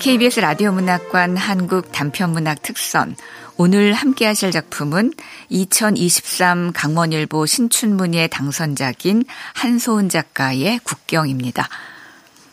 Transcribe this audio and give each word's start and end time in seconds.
KBS 0.00 0.40
라디오 0.40 0.72
문학관 0.72 1.36
한국 1.36 1.90
단편문학 1.90 2.62
특선. 2.62 3.16
오늘 3.56 3.94
함께 3.94 4.26
하실 4.26 4.50
작품은 4.50 5.12
2023 5.48 6.72
강원일보 6.72 7.46
신춘문예 7.46 8.28
당선작인 8.28 9.24
한소은 9.54 10.08
작가의 10.08 10.80
국경입니다. 10.84 11.68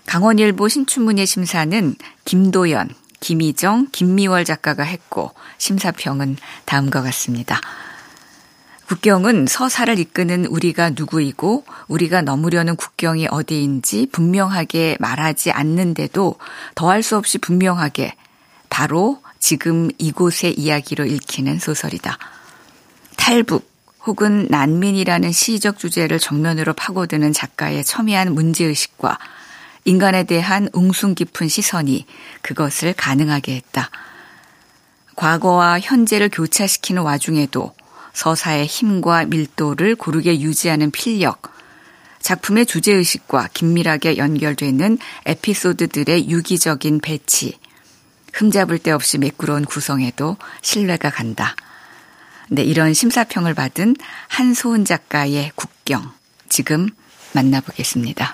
강원일보 0.06 0.70
신춘문예 0.70 1.26
심사는 1.26 1.96
김도연, 2.24 2.90
김희정, 3.20 3.88
김미월 3.92 4.46
작가가 4.46 4.84
했고 4.84 5.32
심사평은 5.58 6.38
다음과 6.66 7.02
같습니다. 7.02 7.60
국경은 8.88 9.48
서사를 9.48 9.98
이끄는 9.98 10.46
우리가 10.46 10.92
누구이고 10.92 11.64
우리가 11.88 12.22
넘으려는 12.22 12.76
국경이 12.76 13.28
어디인지 13.30 14.10
분명하게 14.12 14.98
말하지 15.00 15.52
않는데도 15.52 16.36
더할 16.76 17.02
수 17.02 17.18
없이 17.18 17.38
분명하게 17.38 18.16
바로 18.70 19.22
지금 19.40 19.90
이곳의 19.98 20.60
이야기로 20.60 21.06
읽히는 21.06 21.60
소설이다. 21.60 22.18
탈북 23.18 23.72
혹은 24.06 24.48
난민이라는 24.50 25.32
시적 25.32 25.80
주제를 25.80 26.20
정면으로 26.20 26.74
파고드는 26.74 27.32
작가의 27.32 27.84
첨예한 27.86 28.34
문제의식과 28.34 29.18
인간에 29.86 30.24
대한 30.24 30.70
웅숭 30.74 31.16
깊은 31.16 31.48
시선이 31.48 32.06
그것을 32.42 32.94
가능하게 32.94 33.56
했다. 33.56 33.90
과거와 35.16 35.80
현재를 35.80 36.30
교차시키는 36.30 37.02
와중에도 37.02 37.74
서사의 38.14 38.66
힘과 38.68 39.26
밀도를 39.26 39.96
고르게 39.96 40.40
유지하는 40.40 40.92
필력, 40.92 41.54
작품의 42.20 42.66
주제의식과 42.66 43.50
긴밀하게 43.54 44.18
연결되는 44.18 44.98
에피소드들의 45.26 46.30
유기적인 46.30 47.02
배치, 47.02 47.60
흠잡을 48.34 48.80
데 48.80 48.92
없이 48.92 49.18
매끄러운 49.18 49.66
구성에도 49.66 50.38
신뢰가 50.62 51.10
간다. 51.10 51.56
네, 52.50 52.64
이런 52.64 52.94
심사평을 52.94 53.54
받은 53.54 53.96
한소은 54.30 54.86
작가의 54.86 55.52
국경, 55.56 56.12
지금 56.50 56.90
만나보겠습니다. 57.34 58.34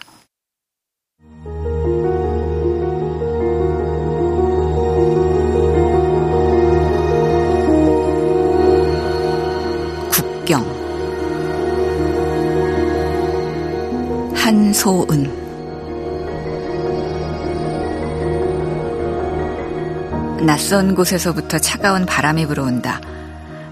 한소은 14.50 15.32
낯선 20.44 20.96
곳에서부터 20.96 21.60
차가운 21.60 22.08
바람이 22.08 22.48
불어온다. 22.48 23.00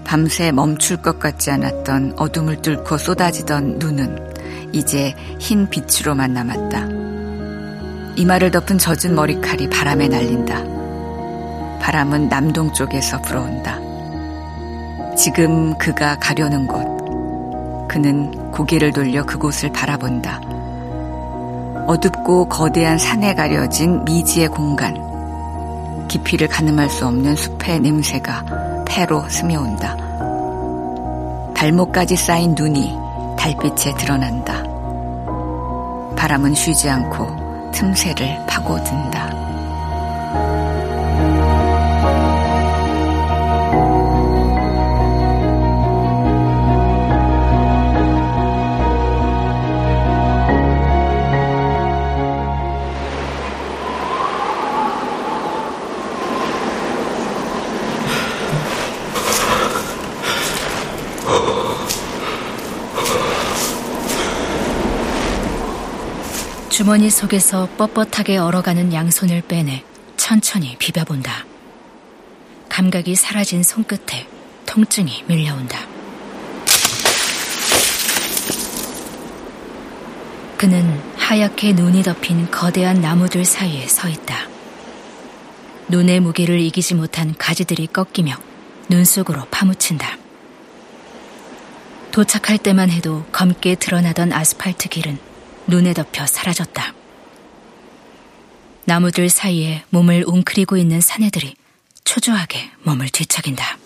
밤새 0.04 0.52
멈출 0.52 0.98
것 0.98 1.18
같지 1.18 1.50
않았던 1.50 2.14
어둠을 2.16 2.62
뚫고 2.62 2.96
쏟아지던 2.96 3.80
눈은 3.80 4.70
이제 4.72 5.16
흰 5.40 5.68
빛으로만 5.68 6.32
남았다. 6.32 6.86
이마를 8.14 8.52
덮은 8.52 8.78
젖은 8.78 9.16
머리칼이 9.16 9.68
바람에 9.70 10.06
날린다. 10.06 10.62
바람은 11.80 12.28
남동쪽에서 12.28 13.20
불어온다. 13.22 13.80
지금 15.16 15.76
그가 15.76 16.20
가려는 16.20 16.68
곳. 16.68 17.88
그는 17.88 18.52
고개를 18.52 18.92
돌려 18.92 19.26
그곳을 19.26 19.72
바라본다. 19.72 20.47
어둡고 21.88 22.50
거대한 22.50 22.98
산에 22.98 23.34
가려진 23.34 24.04
미지의 24.04 24.48
공간. 24.48 24.94
깊이를 26.06 26.46
가늠할 26.46 26.90
수 26.90 27.06
없는 27.06 27.34
숲의 27.34 27.80
냄새가 27.80 28.84
폐로 28.86 29.26
스며온다. 29.30 29.96
발목까지 31.54 32.14
쌓인 32.14 32.54
눈이 32.54 32.94
달빛에 33.38 33.94
드러난다. 33.94 34.62
바람은 36.14 36.54
쉬지 36.54 36.90
않고 36.90 37.70
틈새를 37.72 38.44
파고든다. 38.46 39.47
주머니 66.78 67.10
속에서 67.10 67.68
뻣뻣하게 67.76 68.36
얼어가는 68.40 68.92
양손을 68.92 69.42
빼내 69.42 69.82
천천히 70.16 70.76
비벼본다. 70.78 71.44
감각이 72.68 73.16
사라진 73.16 73.64
손끝에 73.64 74.28
통증이 74.64 75.24
밀려온다. 75.26 75.80
그는 80.56 81.02
하얗게 81.16 81.72
눈이 81.72 82.04
덮인 82.04 82.48
거대한 82.52 83.00
나무들 83.00 83.44
사이에 83.44 83.88
서 83.88 84.08
있다. 84.08 84.48
눈의 85.88 86.20
무게를 86.20 86.60
이기지 86.60 86.94
못한 86.94 87.34
가지들이 87.36 87.88
꺾이며 87.88 88.36
눈 88.88 89.04
속으로 89.04 89.46
파묻힌다. 89.50 90.27
도착할 92.18 92.58
때만 92.58 92.90
해도 92.90 93.24
검게 93.30 93.76
드러나던 93.76 94.32
아스팔트 94.32 94.88
길은 94.88 95.20
눈에 95.68 95.94
덮여 95.94 96.26
사라졌다. 96.26 96.92
나무들 98.86 99.28
사이에 99.28 99.84
몸을 99.90 100.24
웅크리고 100.26 100.76
있는 100.76 101.00
사내들이 101.00 101.54
초조하게 102.02 102.72
몸을 102.82 103.08
뒤척인다. 103.10 103.78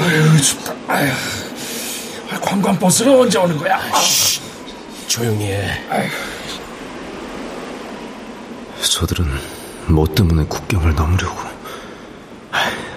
아유, 0.00 0.42
춥다. 0.42 0.74
아유. 0.88 1.12
관광버스는 2.40 3.16
언제 3.16 3.38
오는 3.38 3.56
거야? 3.56 3.80
쉬, 4.00 4.40
조용히 5.06 5.52
해. 5.52 5.84
아유. 5.88 6.08
저들은 8.82 9.24
뭐 9.86 10.04
때문에 10.12 10.42
국경을 10.48 10.96
넘으려고. 10.96 11.61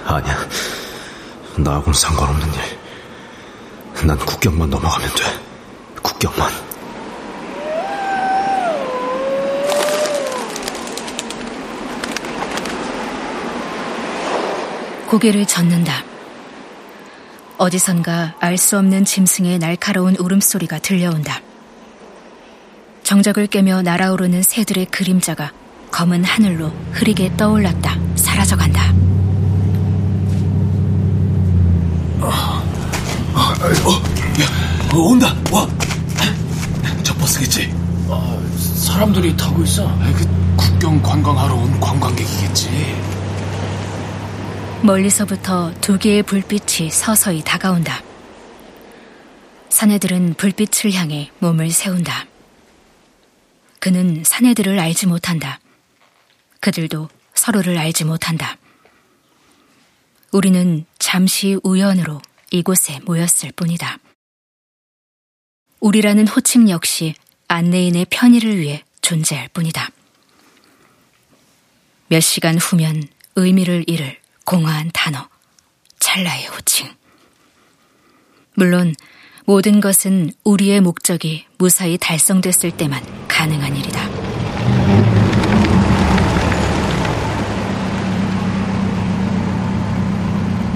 아니야. 0.05 0.37
나하고는 1.57 1.93
상관없는 1.93 2.47
일. 2.53 4.07
난 4.07 4.17
국경만 4.17 4.69
넘어가면 4.69 5.09
돼. 5.15 5.23
국경만. 6.01 6.51
고개를 15.07 15.45
젓는다. 15.45 16.03
어디선가 17.57 18.35
알 18.39 18.57
수 18.57 18.77
없는 18.77 19.05
짐승의 19.05 19.59
날카로운 19.59 20.15
울음소리가 20.17 20.79
들려온다. 20.79 21.41
정적을 23.03 23.47
깨며 23.47 23.81
날아오르는 23.81 24.41
새들의 24.41 24.87
그림자가 24.87 25.51
검은 25.91 26.23
하늘로 26.25 26.73
흐리게 26.91 27.37
떠올랐다 27.37 27.97
사라져간다. 28.15 28.94
어, 34.95 34.97
어, 34.97 35.01
온다. 35.09 35.35
와. 35.51 35.67
저 37.03 37.13
버스겠지. 37.15 37.69
아, 38.09 38.39
사람들이 38.85 39.35
타고 39.35 39.61
있어. 39.63 39.85
아, 39.89 40.13
그 40.13 40.25
국경 40.55 41.01
관광하러 41.01 41.53
온 41.53 41.79
관광객이겠지. 41.81 42.69
멀리서부터 44.83 45.73
두 45.81 45.99
개의 45.99 46.23
불빛이 46.23 46.91
서서히 46.91 47.43
다가온다. 47.43 48.01
사내들은 49.67 50.35
불빛을 50.35 50.93
향해 50.93 51.29
몸을 51.39 51.71
세운다. 51.71 52.27
그는 53.79 54.23
사내들을 54.23 54.79
알지 54.79 55.07
못한다. 55.07 55.59
그들도 56.61 57.09
서로를 57.33 57.77
알지 57.77 58.05
못한다. 58.05 58.55
우리는 60.31 60.85
잠시 60.99 61.59
우연으로 61.63 62.21
이곳에 62.51 63.01
모였을 63.05 63.51
뿐이다. 63.51 63.99
우리라는 65.85 66.27
호칭 66.27 66.67
역시 66.71 67.13
안내인의 67.47 68.07
편의를 68.09 68.57
위해 68.57 68.83
존재할 69.01 69.47
뿐이다. 69.49 69.91
몇 72.07 72.21
시간 72.21 72.57
후면 72.57 73.03
의미를 73.35 73.83
잃을 73.85 74.17
공허한 74.45 74.89
단어, 74.91 75.29
찰나의 75.99 76.47
호칭. 76.47 76.89
물론 78.55 78.95
모든 79.45 79.79
것은 79.79 80.31
우리의 80.43 80.81
목적이 80.81 81.45
무사히 81.59 81.99
달성됐을 81.99 82.71
때만 82.71 83.03
가능한 83.27 83.77
일이다. 83.77 84.01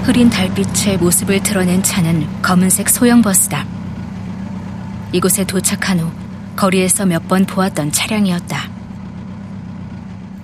흐린 0.04 0.30
달빛에 0.30 0.98
모습을 0.98 1.42
드러낸 1.42 1.82
차는 1.82 2.42
검은색 2.42 2.88
소형 2.88 3.22
버스다. 3.22 3.79
이곳에 5.12 5.44
도착한 5.44 6.00
후 6.00 6.10
거리에서 6.56 7.06
몇 7.06 7.26
번 7.28 7.46
보았던 7.46 7.92
차량이었다. 7.92 8.68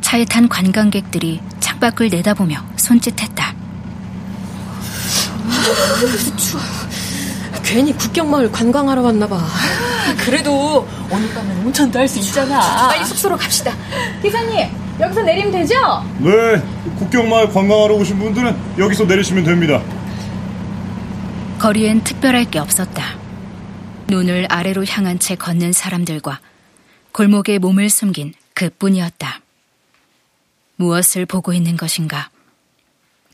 차에 0.00 0.24
탄 0.24 0.48
관광객들이 0.48 1.40
창밖을 1.60 2.08
내다보며 2.10 2.58
손짓했다. 2.76 3.54
추워. 6.36 6.62
괜히 7.64 7.92
국경마을 7.92 8.52
관광하러 8.52 9.02
왔나 9.02 9.26
봐. 9.26 9.44
그래도 10.24 10.86
오늘 11.10 11.32
밤엔 11.34 11.66
온천도 11.66 11.98
할 11.98 12.06
수 12.08 12.20
있잖아. 12.20 12.88
빨리 12.88 13.04
숙소로 13.04 13.36
갑시다. 13.36 13.72
기사님, 14.22 14.68
여기서 15.00 15.22
내리면 15.22 15.50
되죠? 15.52 15.74
네, 16.18 16.30
국경마을 16.98 17.52
관광하러 17.52 17.94
오신 17.94 18.18
분들은 18.18 18.56
여기서 18.78 19.04
내리시면 19.04 19.42
됩니다. 19.44 19.80
거리엔 21.58 22.04
특별할 22.04 22.44
게 22.44 22.60
없었다. 22.60 23.02
눈을 24.08 24.46
아래로 24.48 24.84
향한 24.84 25.18
채 25.18 25.34
걷는 25.34 25.72
사람들과 25.72 26.40
골목에 27.12 27.58
몸을 27.58 27.90
숨긴 27.90 28.34
그뿐이었다. 28.54 29.40
무엇을 30.76 31.26
보고 31.26 31.52
있는 31.52 31.76
것인가? 31.76 32.30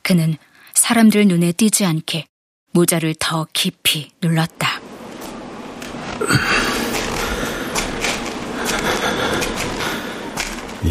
그는 0.03 0.37
사람들 0.75 1.27
눈에 1.27 1.53
띄지 1.53 1.85
않게 1.85 2.27
모자를 2.73 3.15
더 3.19 3.47
깊이 3.53 4.11
눌렀다. 4.23 4.81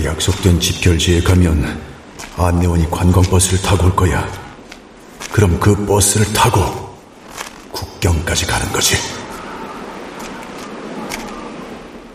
약속된 0.04 0.60
집결지에 0.60 1.22
가면 1.22 1.81
안내원이 2.38 2.89
관광버스를 2.89 3.62
타고 3.62 3.86
올 3.86 3.95
거야. 3.95 4.31
그럼 5.31 5.60
그 5.60 5.86
버스를 5.86 6.31
타고 6.33 6.95
국경까지 7.72 8.45
가는 8.45 8.72
거지. 8.72 9.20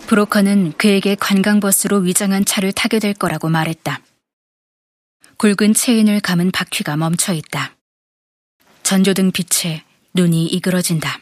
브로커는 0.07 0.75
그에게 0.79 1.17
관광버스로 1.17 1.99
위장한 1.99 2.45
차를 2.45 2.73
타게 2.73 3.01
될 3.01 3.13
거라고 3.13 3.49
말했다. 3.49 4.01
굵은 5.37 5.75
체인을 5.75 6.21
감은 6.21 6.53
바퀴가 6.53 6.97
멈춰 6.97 7.33
있다. 7.33 7.75
전조등 8.85 9.33
빛에 9.33 9.83
눈이 10.15 10.47
이그러진다. 10.47 11.21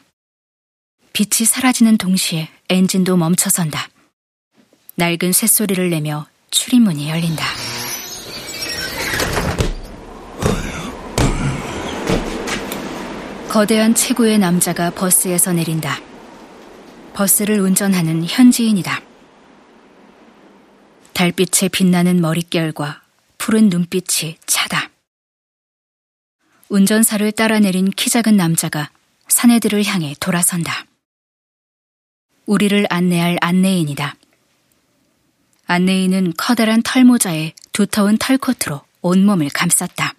빛이 1.15 1.47
사라지는 1.47 1.97
동시에 1.97 2.49
엔진도 2.69 3.17
멈춰선다. 3.17 3.89
낡은 4.97 5.33
쇳소리를 5.33 5.89
내며 5.91 6.27
출입문이 6.51 7.09
열린다. 7.09 7.45
거대한 13.49 13.95
체구의 13.95 14.39
남자가 14.39 14.91
버스에서 14.91 15.53
내린다. 15.53 16.14
버스를 17.15 17.61
운전하는 17.61 18.25
현지인이다. 18.27 19.01
달빛에 21.13 21.69
빛나는 21.69 22.21
머릿결과 22.21 23.03
푸른 23.39 23.69
눈빛이 23.69 24.37
차다. 24.47 24.91
운전사를 26.69 27.31
따라 27.33 27.61
내린 27.61 27.89
키 27.91 28.11
작은 28.11 28.37
남자가 28.37 28.91
사내들을 29.29 29.85
향해 29.85 30.15
돌아선다. 30.19 30.87
우리를 32.47 32.85
안내할 32.91 33.39
안내인이다. 33.41 34.17
안내인은 35.67 36.35
커다란 36.37 36.83
털모자에 36.83 37.53
두터운 37.73 38.19
털코트로 38.19 38.83
온몸을 39.03 39.51
감쌌다. 39.51 40.15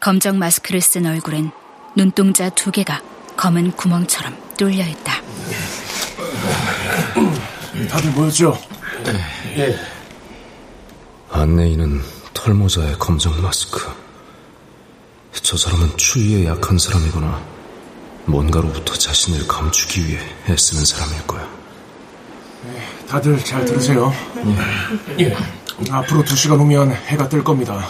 검정 0.00 0.38
마스크를 0.38 0.80
쓴 0.80 1.06
얼굴엔 1.06 1.50
눈동자 1.96 2.50
두 2.50 2.70
개가 2.70 3.02
검은 3.36 3.72
구멍처럼 3.72 4.56
뚫려 4.56 4.86
있다. 4.86 5.21
다들 7.88 8.10
모였죠? 8.10 8.58
예. 9.56 9.76
안내인은 11.30 12.02
털모자에 12.34 12.94
검정 12.98 13.40
마스크. 13.40 13.80
저 15.32 15.56
사람은 15.56 15.96
추위에 15.96 16.46
약한 16.46 16.78
사람이거나 16.78 17.42
뭔가로부터 18.26 18.94
자신을 18.94 19.46
감추기 19.46 20.06
위해 20.06 20.20
애쓰는 20.48 20.84
사람일 20.84 21.26
거야. 21.26 21.48
네, 22.64 23.06
다들 23.08 23.42
잘 23.44 23.64
들으세요. 23.64 24.12
예. 25.18 25.24
예. 25.24 25.36
앞으로 25.90 26.22
두 26.24 26.36
시간 26.36 26.58
후면 26.58 26.92
해가 26.92 27.28
뜰 27.28 27.42
겁니다. 27.42 27.88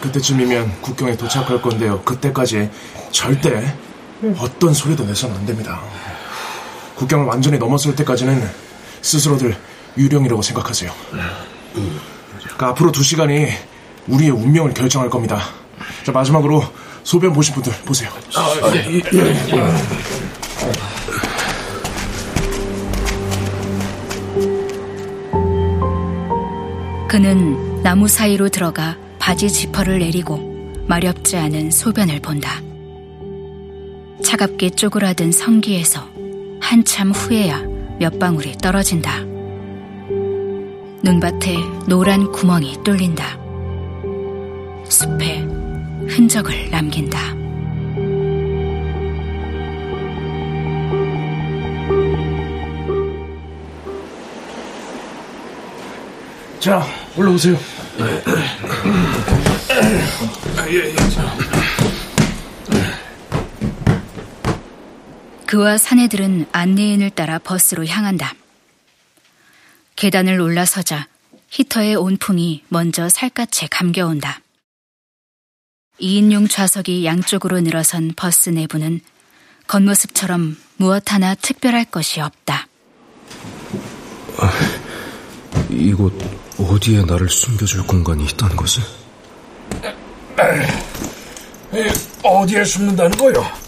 그때쯤이면 0.00 0.80
국경에 0.82 1.16
도착할 1.16 1.62
건데요. 1.62 2.02
그때까지 2.02 2.70
절대 3.10 3.74
어떤 4.38 4.74
소리도 4.74 5.04
내서는 5.04 5.36
안 5.36 5.46
됩니다. 5.46 5.80
국경을 6.94 7.26
완전히 7.26 7.58
넘었을 7.58 7.94
때까지는 7.96 8.42
스스로들 9.02 9.56
유령이라고 9.96 10.42
생각하세요. 10.42 10.92
그러니까 12.42 12.68
앞으로 12.68 12.92
두 12.92 13.02
시간이 13.02 13.48
우리의 14.08 14.30
운명을 14.30 14.74
결정할 14.74 15.10
겁니다. 15.10 15.40
자, 16.04 16.12
마지막으로 16.12 16.62
소변 17.02 17.32
보신 17.32 17.54
분들 17.54 17.72
보세요. 17.84 18.10
아, 18.34 18.72
예, 18.74 18.96
예. 18.96 19.02
그는 27.08 27.82
나무 27.82 28.08
사이로 28.08 28.48
들어가 28.48 28.96
바지 29.20 29.48
지퍼를 29.48 30.00
내리고 30.00 30.40
마렵지 30.88 31.36
않은 31.36 31.70
소변을 31.70 32.20
본다. 32.20 32.60
차갑게 34.22 34.70
쪼그라든 34.70 35.30
성기에서 35.30 36.13
한참 36.64 37.10
후에야 37.10 37.60
몇 37.98 38.18
방울이 38.18 38.56
떨어진다. 38.56 39.20
눈밭에 41.02 41.58
노란 41.86 42.32
구멍이 42.32 42.78
뚫린다. 42.82 43.38
숲에 44.88 45.40
흔적을 46.08 46.70
남긴다. 46.70 47.34
자, 56.58 56.82
올라오세요. 57.14 57.58
그와 65.54 65.78
사내들은 65.78 66.46
안내인을 66.50 67.10
따라 67.10 67.38
버스로 67.38 67.86
향한다. 67.86 68.34
계단을 69.94 70.40
올라서자 70.40 71.06
히터의 71.48 71.94
온풍이 71.94 72.64
먼저 72.66 73.08
살갗에 73.08 73.68
감겨온다. 73.70 74.40
2인용 76.00 76.50
좌석이 76.50 77.04
양쪽으로 77.04 77.60
늘어선 77.60 78.14
버스 78.16 78.50
내부는 78.50 79.00
겉모습처럼 79.68 80.56
무엇 80.76 81.12
하나 81.12 81.36
특별할 81.36 81.84
것이 81.84 82.20
없다. 82.20 82.66
아, 84.38 84.52
이곳 85.70 86.20
어디에 86.58 87.04
나를 87.04 87.28
숨겨줄 87.28 87.86
공간이 87.86 88.24
있다는 88.24 88.56
거지? 88.56 88.80
어디에 92.24 92.64
숨는다는 92.64 93.16
거요? 93.16 93.63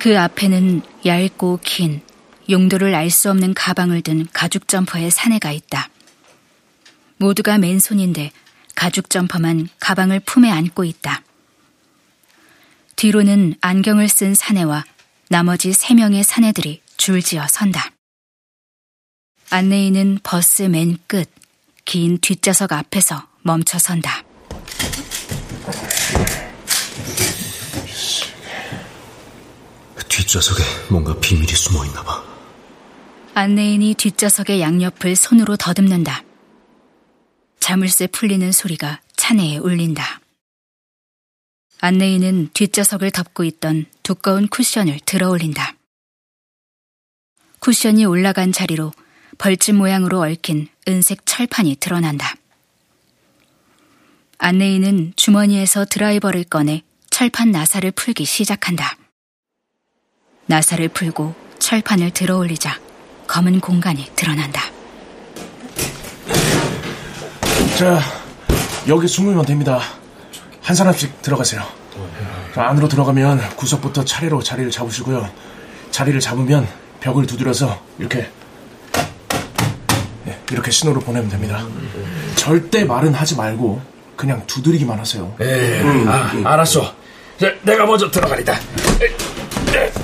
그 0.00 0.18
앞에는 0.18 0.80
얇고 1.04 1.60
긴 1.62 2.00
용도를 2.48 2.94
알 2.94 3.10
수 3.10 3.30
없는 3.30 3.52
가방을 3.52 4.00
든 4.00 4.26
가죽 4.32 4.66
점퍼의 4.66 5.10
사내가 5.10 5.52
있다. 5.52 5.90
모두가 7.18 7.58
맨손인데 7.58 8.32
가죽 8.74 9.10
점퍼만 9.10 9.68
가방을 9.78 10.20
품에 10.20 10.50
안고 10.50 10.84
있다. 10.84 11.22
뒤로는 12.96 13.56
안경을 13.60 14.08
쓴 14.08 14.34
사내와 14.34 14.84
나머지 15.28 15.74
세 15.74 15.92
명의 15.92 16.24
사내들이 16.24 16.80
줄지어 16.96 17.46
선다. 17.46 17.92
안내인은 19.50 20.20
버스 20.22 20.62
맨 20.62 20.96
끝, 21.06 21.30
긴 21.84 22.18
뒷좌석 22.18 22.72
앞에서 22.72 23.26
멈춰 23.42 23.78
선다. 23.78 24.24
뒷좌석에 30.10 30.62
뭔가 30.90 31.18
비밀이 31.20 31.52
숨어 31.52 31.86
있나 31.86 32.02
봐. 32.02 32.22
안내인이 33.34 33.94
뒷좌석의 33.94 34.60
양옆을 34.60 35.14
손으로 35.14 35.56
더듬는다. 35.56 36.24
자물쇠 37.60 38.08
풀리는 38.08 38.50
소리가 38.50 39.00
차내에 39.16 39.58
울린다. 39.58 40.20
안내인은 41.80 42.50
뒷좌석을 42.52 43.12
덮고 43.12 43.44
있던 43.44 43.86
두꺼운 44.02 44.48
쿠션을 44.48 44.98
들어 45.06 45.30
올린다. 45.30 45.76
쿠션이 47.60 48.04
올라간 48.04 48.52
자리로 48.52 48.92
벌집 49.38 49.76
모양으로 49.76 50.20
얽힌 50.20 50.68
은색 50.88 51.24
철판이 51.24 51.76
드러난다. 51.76 52.34
안내인은 54.38 55.12
주머니에서 55.14 55.84
드라이버를 55.84 56.44
꺼내 56.44 56.82
철판 57.10 57.52
나사를 57.52 57.90
풀기 57.92 58.24
시작한다. 58.24 58.99
나사를 60.46 60.88
풀고 60.88 61.34
철판을 61.58 62.10
들어 62.10 62.36
올리자 62.36 62.78
검은 63.26 63.60
공간이 63.60 64.10
드러난다. 64.16 64.62
자, 67.78 68.00
여기 68.88 69.06
숨으면 69.06 69.44
됩니다. 69.44 69.80
한 70.62 70.74
사람씩 70.74 71.22
들어가세요. 71.22 71.62
자, 72.54 72.68
안으로 72.68 72.88
들어가면 72.88 73.56
구석부터 73.56 74.04
차례로 74.04 74.42
자리를 74.42 74.70
잡으시고요. 74.70 75.30
자리를 75.90 76.18
잡으면 76.20 76.66
벽을 77.00 77.26
두드려서 77.26 77.80
이렇게 77.98 78.28
네, 80.24 80.38
이렇게 80.50 80.70
신호를 80.70 81.00
보내면 81.02 81.30
됩니다. 81.30 81.64
절대 82.34 82.84
말은 82.84 83.14
하지 83.14 83.36
말고 83.36 83.80
그냥 84.16 84.42
두드리기만 84.46 84.98
하세요. 84.98 85.34
예, 85.40 85.82
아, 86.06 86.32
알았어. 86.44 86.94
자, 87.40 87.52
내가 87.62 87.86
먼저 87.86 88.10
들어가리다. 88.10 88.54
자, 88.54 90.00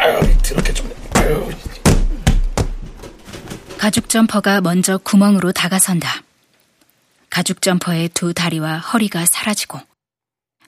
아유, 0.00 0.18
들어게 0.42 0.72
좀. 0.72 0.90
아유. 1.14 1.50
가죽 3.76 4.08
점퍼가 4.08 4.62
먼저 4.62 4.96
구멍으로 4.96 5.52
다가선다. 5.52 6.22
가죽 7.28 7.60
점퍼의 7.60 8.08
두 8.08 8.32
다리와 8.32 8.78
허리가 8.78 9.26
사라지고 9.26 9.78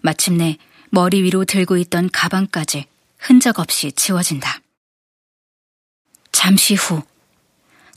마침내 0.02 0.58
머리 0.90 1.22
위로 1.22 1.46
들고 1.46 1.78
있던 1.78 2.10
가방까지 2.12 2.86
흔적 3.18 3.58
없이 3.58 3.90
지워진다. 3.92 4.58
잠시 6.30 6.74
후 6.74 7.02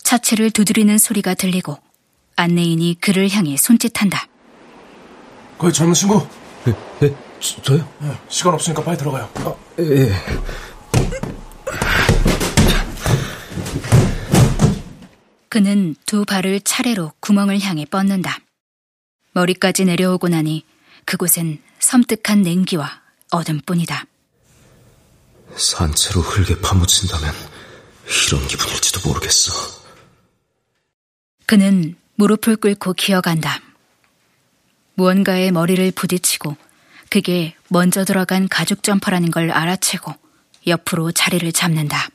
차체를 0.04 0.52
두드리는 0.52 0.98
소리가 0.98 1.34
들리고 1.34 1.78
안내인이 2.38 2.98
그를 3.02 3.30
향해 3.30 3.58
손짓한다. 3.58 4.28
거기 5.58 5.74
젊은 5.74 5.94
친구. 5.94 6.26
예, 6.68 6.74
예, 7.04 7.16
저요? 7.62 7.88
예, 8.04 8.18
시간 8.30 8.54
없으니까 8.54 8.84
빨리 8.84 8.98
들어가요. 8.98 9.30
어, 9.42 9.58
예. 9.80 10.12
그는 15.50 15.96
두 16.06 16.26
발을 16.26 16.60
차례로 16.60 17.14
구멍을 17.22 17.62
향해 17.62 17.86
뻗는다. 17.86 18.40
머리까지 19.32 19.86
내려오고 19.86 20.28
나니 20.28 20.66
그곳엔 21.06 21.62
섬뜩한 21.80 22.42
냉기와 22.42 23.02
어둠뿐이다. 23.32 24.06
산채로 25.56 26.20
흙에 26.20 26.60
파묻힌다면 26.60 27.34
이런 28.28 28.48
기분일지도 28.48 29.08
모르겠어. 29.08 29.54
그는 31.46 31.96
무릎을 32.16 32.58
꿇고 32.58 32.94
기어간다. 32.94 33.62
무언가에 34.96 35.52
머리를 35.52 35.90
부딪히고 35.92 36.58
그게 37.10 37.56
먼저 37.70 38.04
들어간 38.04 38.50
가죽 38.50 38.84
점퍼라는 38.84 39.32
걸 39.32 39.52
알아채고 39.52 40.14
옆으로 40.68 41.12
자리를 41.12 41.52
잡는다. 41.52 42.10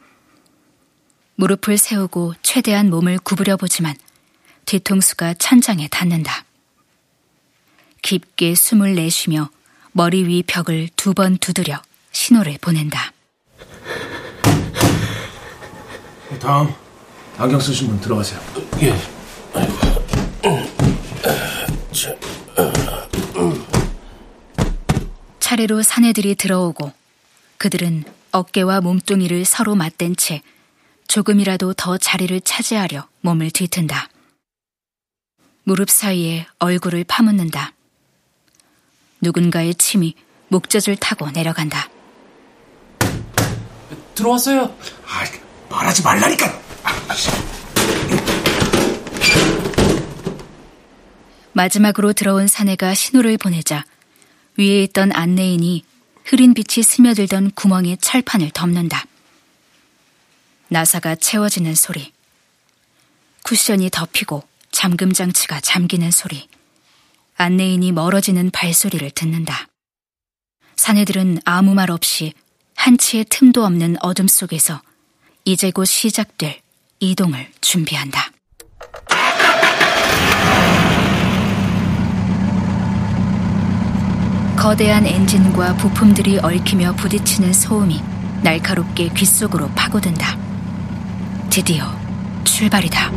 무릎을 1.36 1.78
세우고 1.78 2.34
최대한 2.42 2.90
몸을 2.90 3.18
구부려 3.18 3.56
보지만 3.56 3.94
뒤통수가 4.66 5.34
천장에 5.34 5.88
닿는다. 5.88 6.44
깊게 8.02 8.54
숨을 8.54 8.94
내쉬며 8.94 9.50
머리 9.92 10.26
위 10.26 10.42
벽을 10.42 10.88
두 10.96 11.14
번 11.14 11.38
두드려 11.38 11.80
신호를 12.12 12.58
보낸다. 12.60 13.12
다음 16.40 16.72
안경 17.38 17.58
쓰신 17.60 17.88
분 17.88 18.00
들어가세요. 18.00 18.40
예. 18.82 18.94
차례로 25.38 25.82
사내들이 25.82 26.34
들어오고 26.36 26.92
그들은 27.58 28.04
어깨와 28.32 28.80
몸뚱이를 28.80 29.44
서로 29.44 29.74
맞댄 29.74 30.16
채 30.16 30.42
조금이라도 31.08 31.74
더 31.74 31.98
자리를 31.98 32.40
차지하려 32.40 33.08
몸을 33.22 33.50
뒤튼다. 33.50 34.08
무릎 35.64 35.90
사이에 35.90 36.46
얼굴을 36.58 37.04
파묻는다. 37.04 37.72
누군가의 39.20 39.74
침이 39.74 40.14
목젖을 40.48 40.96
타고 40.96 41.30
내려간다. 41.30 41.88
들어왔어요. 44.14 44.64
아, 45.06 45.24
말하지 45.68 46.02
말라니까. 46.02 46.60
마지막으로 51.52 52.12
들어온 52.12 52.46
사내가 52.46 52.94
신호를 52.94 53.36
보내자 53.36 53.84
위에 54.56 54.84
있던 54.84 55.12
안내인이 55.12 55.84
흐린 56.30 56.54
빛이 56.54 56.84
스며들던 56.84 57.50
구멍에 57.56 57.96
철판을 57.96 58.50
덮는다. 58.50 59.04
나사가 60.68 61.16
채워지는 61.16 61.74
소리. 61.74 62.12
쿠션이 63.42 63.90
덮이고 63.90 64.44
잠금 64.70 65.12
장치가 65.12 65.58
잠기는 65.58 66.08
소리. 66.12 66.48
안내인이 67.34 67.90
멀어지는 67.90 68.52
발소리를 68.52 69.10
듣는다. 69.10 69.66
사내들은 70.76 71.40
아무 71.44 71.74
말 71.74 71.90
없이 71.90 72.32
한치의 72.76 73.24
틈도 73.28 73.64
없는 73.64 73.96
어둠 74.00 74.28
속에서 74.28 74.82
이제 75.44 75.72
곧 75.72 75.84
시작될 75.84 76.60
이동을 77.00 77.50
준비한다. 77.60 78.29
거대한 84.60 85.06
엔진과 85.06 85.76
부품들이 85.76 86.38
얽히며 86.38 86.92
부딪히는 86.96 87.50
소음이 87.50 87.98
날카롭게 88.42 89.08
귓속으로 89.08 89.70
파고든다. 89.74 90.36
드디어 91.48 91.86
출발이다. 92.44 93.10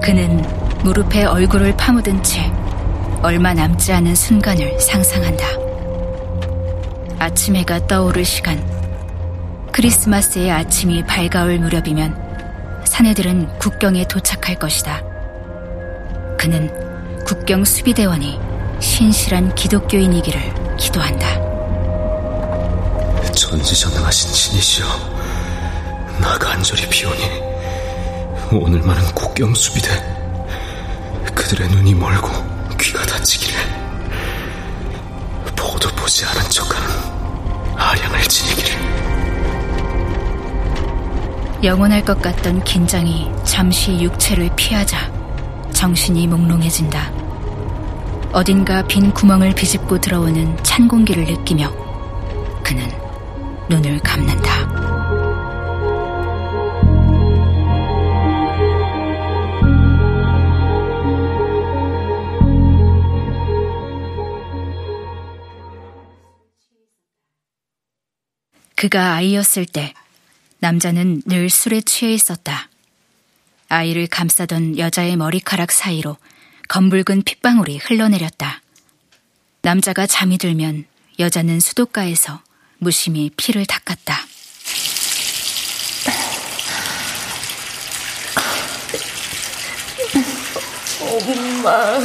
그는 0.00 0.40
무릎에 0.84 1.24
얼굴을 1.24 1.76
파묻은 1.76 2.22
채 2.22 2.59
얼마 3.22 3.52
남지 3.52 3.92
않은 3.92 4.14
순간을 4.14 4.80
상상한다. 4.80 5.44
아침 7.18 7.54
해가 7.54 7.86
떠오를 7.86 8.24
시간. 8.24 8.58
크리스마스의 9.72 10.50
아침이 10.50 11.04
밝아올 11.04 11.58
무렵이면 11.58 12.82
사내들은 12.86 13.58
국경에 13.58 14.08
도착할 14.08 14.54
것이다. 14.54 15.02
그는 16.38 16.72
국경 17.26 17.62
수비대원이 17.62 18.40
신실한 18.80 19.54
기독교인이기를 19.54 20.76
기도한다. 20.78 21.26
전지전능하신 23.32 24.32
신이시여, 24.32 24.86
나 26.20 26.38
간절히 26.38 26.88
비오니 26.88 27.22
오늘만은 28.50 29.14
국경 29.14 29.54
수비대 29.54 29.90
그들의 31.34 31.68
눈이 31.68 31.94
멀고 31.94 32.49
귀가 32.80 33.04
다치기를 33.04 33.58
보도 35.54 35.88
보지 35.90 36.24
않은 36.24 36.50
척하는 36.50 36.88
아량을 37.76 38.22
지니기를 38.22 38.70
영원할 41.62 42.02
것 42.02 42.22
같던 42.22 42.64
긴장이 42.64 43.30
잠시 43.44 44.00
육체를 44.00 44.50
피하자 44.56 45.12
정신이 45.74 46.26
몽롱해진다. 46.26 47.12
어딘가 48.32 48.82
빈 48.86 49.12
구멍을 49.12 49.54
비집고 49.54 50.00
들어오는 50.00 50.56
찬 50.62 50.88
공기를 50.88 51.24
느끼며 51.24 51.70
그는 52.62 52.90
눈을 53.68 53.98
감는다. 54.00 54.69
그가 68.80 69.12
아이였을 69.12 69.66
때 69.66 69.92
남자는 70.60 71.20
늘 71.26 71.50
술에 71.50 71.82
취해 71.82 72.14
있었다. 72.14 72.70
아이를 73.68 74.06
감싸던 74.06 74.78
여자의 74.78 75.16
머리카락 75.16 75.70
사이로 75.70 76.16
검붉은 76.68 77.24
핏방울이 77.26 77.76
흘러내렸다. 77.76 78.62
남자가 79.60 80.06
잠이 80.06 80.38
들면 80.38 80.86
여자는 81.18 81.60
수도가에서 81.60 82.40
무심히 82.78 83.28
피를 83.36 83.66
닦았다. 83.66 84.16
엄마. 91.02 91.98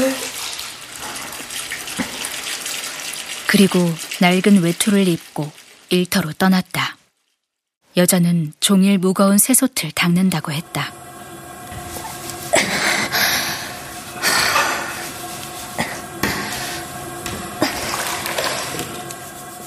그리고 3.47 3.79
낡은 4.19 4.61
외투를 4.61 5.07
입고 5.07 5.64
일터로 5.89 6.33
떠났다. 6.33 6.97
여자는 7.97 8.53
종일 8.59 8.97
무거운 8.97 9.37
새솥을 9.37 9.91
닦는다고 9.93 10.51
했다. 10.51 10.93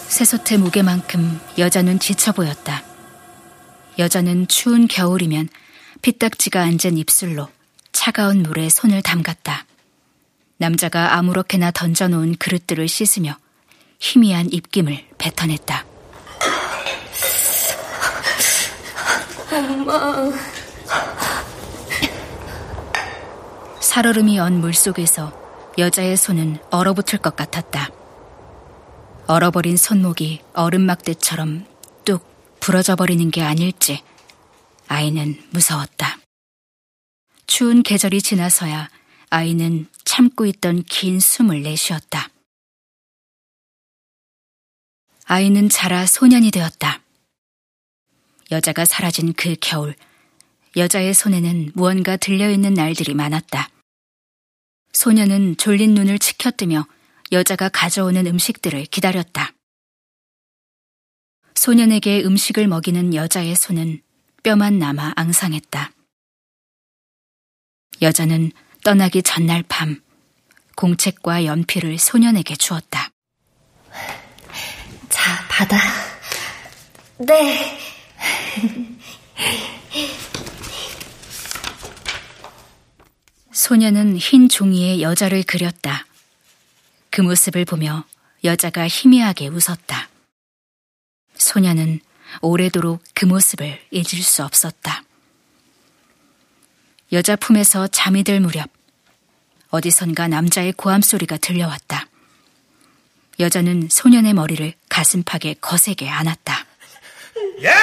새솥의 0.08 0.58
무게만큼 0.58 1.40
여자는 1.58 2.00
지쳐 2.00 2.32
보였다. 2.32 2.82
여자는 3.98 4.48
추운 4.48 4.88
겨울이면 4.88 5.48
피딱지가 6.02 6.60
앉은 6.60 6.98
입술로 6.98 7.48
차가운 7.92 8.42
물에 8.42 8.68
손을 8.68 9.00
담갔다. 9.02 9.64
남자가 10.56 11.14
아무렇게나 11.16 11.70
던져놓은 11.70 12.36
그릇들을 12.36 12.88
씻으며 12.88 13.36
희미한 14.00 14.52
입김을 14.52 15.06
뱉어냈다. 15.18 15.97
엄마. 19.58 20.30
살얼음이 23.80 24.38
언 24.38 24.60
물속에서 24.60 25.32
여자의 25.78 26.16
손은 26.16 26.58
얼어붙을 26.70 27.18
것 27.18 27.36
같았다. 27.36 27.90
얼어버린 29.26 29.76
손목이 29.76 30.42
얼음막대처럼 30.54 31.66
뚝 32.04 32.24
부러져 32.60 32.96
버리는 32.96 33.30
게 33.30 33.42
아닐지 33.42 34.02
아이는 34.88 35.40
무서웠다. 35.50 36.18
추운 37.46 37.82
계절이 37.82 38.22
지나서야 38.22 38.88
아이는 39.30 39.86
참고 40.04 40.46
있던 40.46 40.82
긴 40.84 41.20
숨을 41.20 41.62
내쉬었다. 41.62 42.30
아이는 45.26 45.68
자라 45.68 46.06
소년이 46.06 46.50
되었다. 46.50 47.00
여자가 48.50 48.84
사라진 48.84 49.32
그 49.34 49.56
겨울, 49.60 49.94
여자의 50.76 51.12
손에는 51.14 51.72
무언가 51.74 52.16
들려있는 52.16 52.74
날들이 52.74 53.14
많았다. 53.14 53.68
소년은 54.92 55.56
졸린 55.56 55.94
눈을 55.94 56.18
치켜뜨며 56.18 56.86
여자가 57.30 57.68
가져오는 57.68 58.26
음식들을 58.26 58.86
기다렸다. 58.86 59.52
소년에게 61.54 62.22
음식을 62.24 62.68
먹이는 62.68 63.14
여자의 63.14 63.54
손은 63.54 64.00
뼈만 64.42 64.78
남아 64.78 65.12
앙상했다. 65.16 65.92
여자는 68.00 68.52
떠나기 68.84 69.22
전날 69.22 69.62
밤 69.68 70.00
공책과 70.76 71.44
연필을 71.44 71.98
소년에게 71.98 72.54
주었다. 72.56 73.10
자, 75.08 75.48
받아. 75.48 75.76
네. 77.18 77.97
소년은 83.52 84.16
흰 84.16 84.48
종이에 84.48 85.00
여자를 85.00 85.42
그렸다. 85.42 86.06
그 87.10 87.20
모습을 87.20 87.64
보며 87.64 88.04
여자가 88.44 88.86
희미하게 88.86 89.48
웃었다. 89.48 90.08
소녀는 91.34 91.98
오래도록 92.40 93.02
그 93.14 93.24
모습을 93.24 93.80
잊을 93.90 94.04
수 94.04 94.44
없었다. 94.44 95.02
여자 97.10 97.34
품에서 97.36 97.88
잠이 97.88 98.22
들 98.22 98.38
무렵 98.40 98.70
어디선가 99.70 100.28
남자의 100.28 100.72
고함 100.72 101.02
소리가 101.02 101.36
들려왔다. 101.38 102.06
여자는 103.40 103.88
소년의 103.90 104.34
머리를 104.34 104.72
가슴팍에 104.88 105.56
거세게 105.60 106.08
안았다. 106.08 106.67
야! 107.64 107.74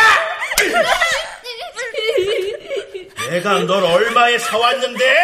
내가 3.30 3.60
널 3.60 3.84
얼마에 3.84 4.38
사왔는데? 4.38 5.16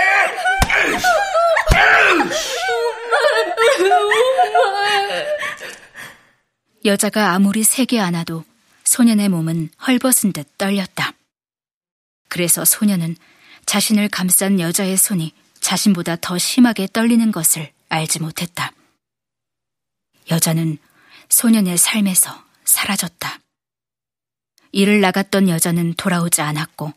여자가 6.83 7.31
아무리 7.33 7.63
세게 7.63 7.99
안아도 7.99 8.43
소년의 8.83 9.29
몸은 9.29 9.69
헐벗은 9.85 10.33
듯 10.33 10.57
떨렸다. 10.57 11.13
그래서 12.27 12.65
소년은 12.65 13.15
자신을 13.65 14.09
감싼 14.09 14.59
여자의 14.59 14.97
손이 14.97 15.33
자신보다 15.59 16.17
더 16.17 16.37
심하게 16.37 16.87
떨리는 16.91 17.31
것을 17.31 17.71
알지 17.89 18.19
못했다. 18.19 18.71
여자는 20.31 20.77
소년의 21.29 21.77
삶에서 21.77 22.43
사라졌다. 22.65 23.40
일을 24.71 25.01
나갔던 25.01 25.49
여자는 25.49 25.95
돌아오지 25.95 26.41
않았고 26.41 26.93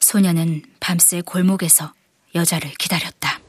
소년은 0.00 0.62
밤새 0.80 1.20
골목에서 1.20 1.92
여자를 2.34 2.70
기다렸다. 2.78 3.40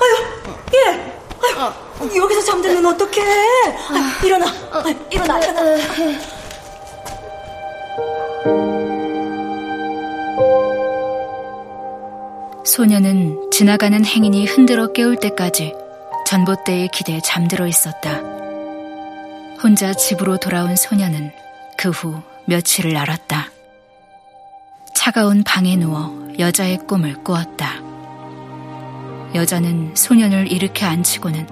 아유, 0.00 0.16
예. 0.74 1.12
아유, 1.58 2.16
여기서 2.16 2.42
잠들면 2.42 2.84
어떡해? 2.86 3.20
아유, 3.90 4.26
일어나. 4.26 4.46
아유, 4.72 4.94
일어나. 5.10 5.38
일어나. 5.38 6.36
소녀는 12.64 13.50
지나가는 13.52 14.04
행인이 14.04 14.44
흔들어 14.46 14.92
깨울 14.92 15.16
때까지 15.16 15.72
전봇대에 16.26 16.88
기대 16.92 17.20
잠들어 17.20 17.68
있었다. 17.68 18.16
혼자 19.62 19.94
집으로 19.94 20.38
돌아온 20.38 20.74
소녀는 20.74 21.30
그 21.78 21.90
후 21.90 22.20
며칠을 22.46 22.96
알았다. 22.96 23.48
차가운 24.92 25.44
방에 25.44 25.76
누워 25.76 26.28
여자의 26.40 26.78
꿈을 26.78 27.22
꾸었다. 27.22 27.76
여자는 29.36 29.94
소년을 29.94 30.50
일으켜 30.50 30.86
앉히고는 30.86 31.48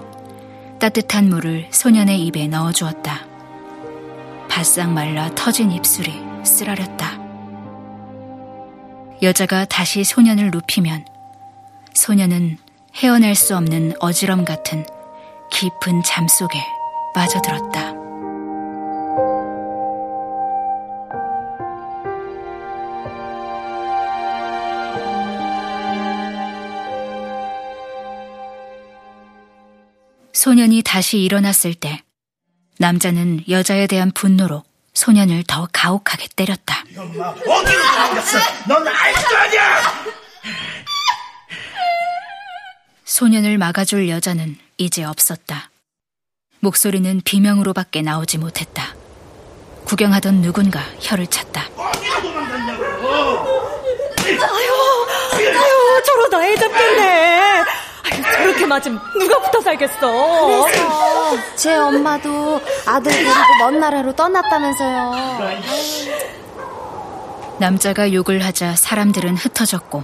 따뜻한 0.77 1.29
물을 1.29 1.67
소년의 1.71 2.25
입에 2.25 2.47
넣어주었다. 2.47 3.25
바싹 4.49 4.91
말라 4.91 5.33
터진 5.35 5.71
입술이 5.71 6.21
쓰라렸다. 6.43 7.17
여자가 9.21 9.63
다시 9.63 10.03
소년을 10.03 10.51
눕히면 10.51 11.05
소년은 11.93 12.57
헤어날 12.95 13.35
수 13.35 13.57
없는 13.57 13.93
어지럼 13.99 14.45
같은 14.45 14.85
깊은 15.51 16.01
잠 16.05 16.29
속에 16.29 16.57
빠져들었다. 17.13 17.93
소년이 30.31 30.81
다시 30.83 31.19
일어났을 31.19 31.73
때 31.73 32.01
남자는 32.77 33.43
여자에 33.49 33.87
대한 33.87 34.11
분노로 34.11 34.63
소년을 34.93 35.43
더 35.47 35.67
가혹하게 35.73 36.27
때렸다. 36.37 36.85
엄마 36.97 37.27
어디로? 37.27 37.81
넌 38.69 38.87
알지도 38.87 39.37
아니야! 39.37 39.81
소년을 43.15 43.57
막아줄 43.57 44.09
여자는 44.09 44.57
이제 44.77 45.05
없었다. 45.05 45.69
목소리는 46.59 47.21
비명으로밖에 47.23 48.01
나오지 48.01 48.37
못했다. 48.39 48.93
구경하던 49.85 50.41
누군가 50.41 50.81
혀를 50.99 51.25
찼다. 51.27 51.61
아유, 51.61 51.95
아유, 55.39 56.03
저러다 56.05 56.45
애 56.45 56.57
잡겠네. 56.57 57.63
아유, 58.03 58.21
저렇게 58.33 58.65
맞으면 58.65 58.99
누가 59.17 59.39
붙어 59.43 59.61
살겠어. 59.61 60.65
그래서 60.65 61.55
제 61.55 61.73
엄마도 61.73 62.59
아들 62.85 63.13
데리고 63.13 63.31
먼 63.59 63.79
나라로 63.79 64.13
떠났다면서요. 64.13 65.39
남자가 67.61 68.11
욕을 68.11 68.43
하자 68.43 68.75
사람들은 68.75 69.37
흩어졌고 69.37 70.03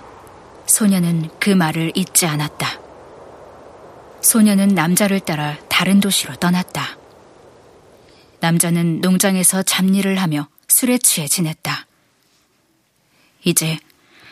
소녀는 0.66 1.30
그 1.42 1.50
말을 1.50 1.92
잊지 1.94 2.26
않았다. 2.26 2.81
소녀는 4.22 4.70
남자를 4.70 5.20
따라 5.20 5.58
다른 5.68 6.00
도시로 6.00 6.36
떠났다. 6.36 6.98
남자는 8.40 9.02
농장에서 9.02 9.64
잡일을 9.64 10.22
하며 10.22 10.48
술에 10.68 10.98
취해 10.98 11.28
지냈다. 11.28 11.86
이제 13.44 13.80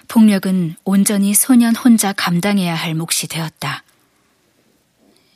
폭력은 0.08 0.76
온전히 0.84 1.34
소년 1.34 1.76
혼자 1.76 2.14
감당해야 2.14 2.74
할 2.74 2.96
몫이 2.96 3.28
되었다. 3.28 3.84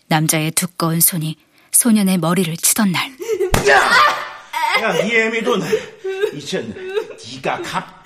남자의 0.08 0.52
두꺼운 0.52 1.00
손이 1.00 1.38
소년의 1.72 2.18
머리를 2.18 2.56
치던 2.58 2.92
날. 2.92 3.12
야, 3.68 3.92
야 4.82 5.08
예미돈, 5.08 5.62
이젠 6.34 6.74
네가 7.36 7.62
갚아. 7.62 8.04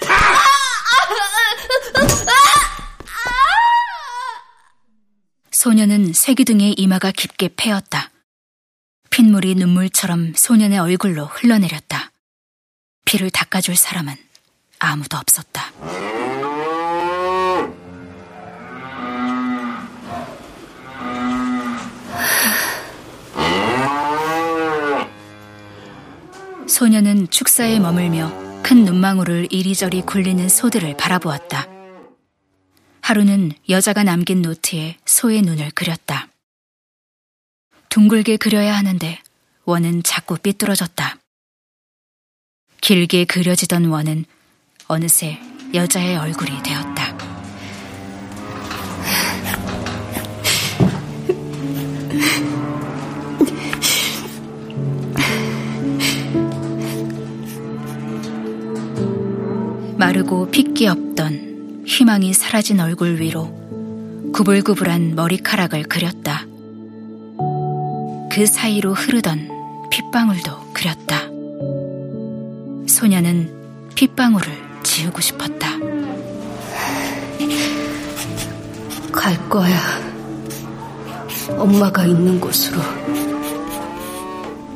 소년은 5.58 6.14
쇠기둥의 6.14 6.74
이마가 6.74 7.10
깊게 7.10 7.50
패였다. 7.58 8.12
핏물이 9.10 9.56
눈물처럼 9.56 10.34
소년의 10.36 10.78
얼굴로 10.78 11.26
흘러내렸다. 11.26 12.12
피를 13.06 13.32
닦아줄 13.32 13.76
사람은 13.76 14.14
아무도 14.78 15.18
없었다. 15.18 15.72
소녀는 26.68 27.32
축사에 27.32 27.80
머물며 27.80 28.62
큰 28.62 28.86
눈망울을 28.86 29.48
이리저리 29.50 30.04
굴리는 30.04 30.48
소들을 30.50 30.98
바라보았다. 30.98 31.77
하루는 33.08 33.54
여자가 33.70 34.04
남긴 34.04 34.42
노트에 34.42 34.98
소의 35.06 35.42
눈을 35.42 35.72
그렸다. 35.74 36.28
둥글게 37.88 38.36
그려야 38.36 38.76
하는데 38.76 39.22
원은 39.64 40.04
자꾸 40.04 40.38
삐뚤어졌다. 40.38 41.18
길게 42.82 43.24
그려지던 43.24 43.86
원은 43.86 44.26
어느새 44.90 45.40
여자의 45.74 46.18
얼굴이 46.18 46.62
되었다. 46.64 47.18
마르고 59.98 60.52
핏기 60.52 60.88
없던 60.88 61.47
희망이 61.88 62.34
사라진 62.34 62.82
얼굴 62.82 63.22
위로 63.22 63.50
구불구불한 64.34 65.16
머리카락을 65.16 65.84
그렸다. 65.84 66.46
그 68.30 68.46
사이로 68.46 68.94
흐르던 68.94 69.88
핏방울도 69.90 70.74
그렸다. 70.74 71.22
소녀는 72.88 73.90
핏방울을 73.96 74.52
지우고 74.84 75.22
싶었다. 75.22 75.78
갈 79.14 79.50
거야. 79.50 79.80
엄마가 81.58 82.04
있는 82.04 82.40
곳으로. 82.42 82.82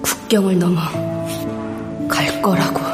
국경을 0.02 0.58
넘어 0.58 0.82
갈 2.08 2.42
거라고. 2.42 2.91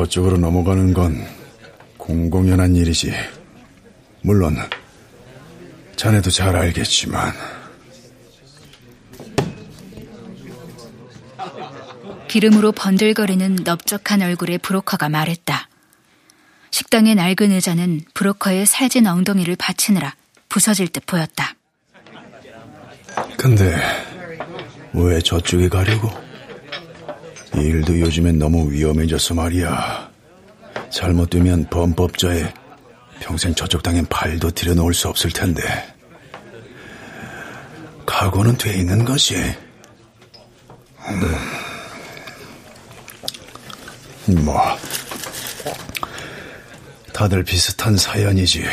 저쪽으로 0.00 0.38
넘어가는 0.38 0.94
건 0.94 1.26
공공연한 1.98 2.74
일이지. 2.74 3.12
물론 4.22 4.56
자네도 5.96 6.30
잘 6.30 6.56
알겠지만 6.56 7.34
기름으로 12.28 12.72
번들거리는 12.72 13.56
넓적한 13.64 14.22
얼굴의 14.22 14.58
브로커가 14.58 15.10
말했다. 15.10 15.68
식당의 16.70 17.16
낡은 17.16 17.50
의자는 17.50 18.00
브로커의 18.14 18.64
살진 18.64 19.06
엉덩이를 19.06 19.56
받치느라 19.56 20.14
부서질 20.48 20.88
듯 20.88 21.04
보였다. 21.04 21.54
근데 23.36 23.76
왜 24.94 25.20
저쪽에 25.20 25.68
가려고? 25.68 26.29
일도 27.56 27.98
요즘엔 28.00 28.38
너무 28.38 28.70
위험해져서 28.70 29.34
말이야. 29.34 30.10
잘못되면 30.90 31.68
범법자에 31.70 32.52
평생 33.20 33.54
저쪽 33.54 33.82
땅엔 33.82 34.06
발도 34.06 34.50
들여놓을 34.52 34.94
수 34.94 35.08
없을 35.08 35.30
텐데. 35.30 35.62
각오는 38.06 38.56
돼 38.56 38.74
있는 38.74 39.04
것이. 39.04 39.36
음. 41.08 41.36
뭐, 44.44 44.60
다들 47.12 47.42
비슷한 47.44 47.96
사연이지. 47.96 48.64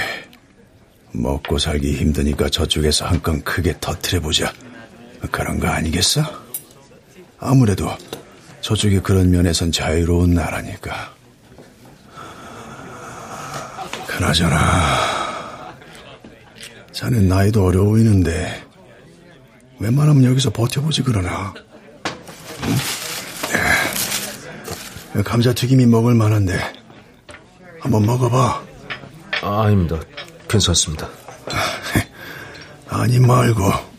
먹고 1.13 1.57
살기 1.57 1.95
힘드니까 1.97 2.49
저쪽에서 2.49 3.05
한 3.05 3.21
건 3.21 3.41
크게 3.43 3.75
터트려보자. 3.79 4.53
그런 5.31 5.59
거 5.59 5.67
아니겠어? 5.67 6.21
아무래도 7.39 7.89
저쪽이 8.61 8.99
그런 8.99 9.31
면에선 9.31 9.71
자유로운 9.71 10.33
나라니까. 10.33 11.13
그나저나, 14.07 15.75
자네 16.91 17.21
나이도 17.21 17.65
어려워 17.65 17.89
보이는데, 17.89 18.63
웬만하면 19.79 20.23
여기서 20.25 20.49
버텨보지 20.51 21.03
그러나. 21.03 21.53
응? 25.15 25.19
에, 25.19 25.23
감자튀김이 25.23 25.85
먹을 25.85 26.15
만한데, 26.15 26.59
한번 27.79 28.05
먹어봐. 28.05 28.63
아, 29.43 29.61
아닙니다. 29.63 29.99
괜찮습니다. 30.49 31.07
아니 32.89 33.19
말고. 33.19 33.96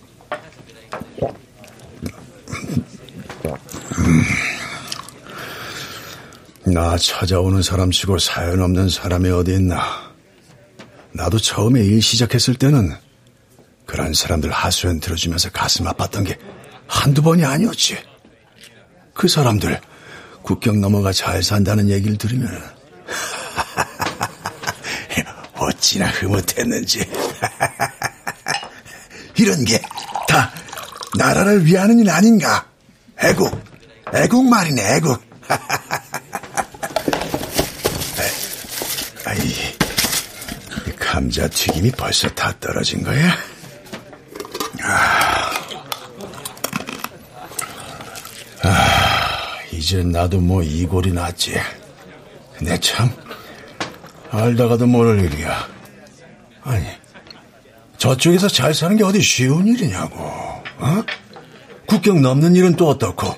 나 6.79 6.97
찾아오는 6.97 7.61
사람치고 7.61 8.21
사연 8.21 8.62
없는 8.62 8.88
사람이 8.88 9.29
어디 9.31 9.55
있나. 9.55 9.83
나도 11.11 11.41
처음에 11.41 11.83
일 11.83 12.01
시작했을 12.01 12.55
때는 12.55 12.95
그런 13.85 14.14
사람들 14.14 14.53
하소연 14.53 15.01
들어주면서 15.01 15.51
가슴 15.51 15.87
아팠던 15.87 16.25
게 16.25 16.38
한두 16.87 17.21
번이 17.21 17.45
아니었지. 17.45 17.99
그 19.12 19.27
사람들 19.27 19.81
국경 20.43 20.81
넘어가 20.81 21.12
잘 21.12 21.43
산다는 21.43 21.91
얘기를 21.91 22.17
들으면 22.17 22.47
어찌나 25.59 26.07
흐뭇했는지. 26.07 27.01
이런 29.37 29.64
게 29.64 29.83
다 30.29 30.53
나라를 31.17 31.67
위하는 31.67 31.99
일 31.99 32.09
아닌가? 32.09 32.69
애국, 33.21 33.61
애국 34.14 34.49
말이네, 34.49 34.97
애국. 34.97 35.21
아이, 39.25 39.38
감자튀김이 41.38 41.92
벌써 41.92 42.29
다 42.31 42.53
떨어진 42.59 43.03
거야? 43.05 43.31
아, 44.83 45.51
아 48.64 49.59
이제 49.72 50.03
나도 50.03 50.40
뭐 50.40 50.62
이골이 50.62 51.12
났지. 51.12 51.55
근데 52.57 52.79
참, 52.81 53.11
알다가도 54.31 54.87
모를 54.87 55.22
일이야. 55.24 55.68
아니, 56.64 56.85
저쪽에서 57.98 58.48
잘 58.48 58.74
사는 58.74 58.96
게 58.96 59.05
어디 59.05 59.22
쉬운 59.22 59.68
일이냐고, 59.68 60.18
어? 60.18 61.05
국경 61.87 62.20
넘는 62.20 62.57
일은 62.57 62.74
또 62.74 62.88
어떻고, 62.88 63.35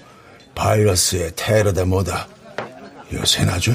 바이러스에 0.54 1.32
테러다 1.36 1.84
뭐다. 1.84 2.28
요새는 3.12 3.52
아주 3.52 3.74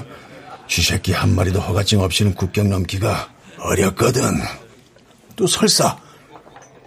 쥐새끼 0.67 1.13
한 1.13 1.35
마리도 1.35 1.59
허가증 1.59 2.01
없이는 2.01 2.33
국경 2.33 2.69
넘기가 2.69 3.34
어렵거든. 3.65 4.21
또 5.35 5.47
설사 5.47 5.97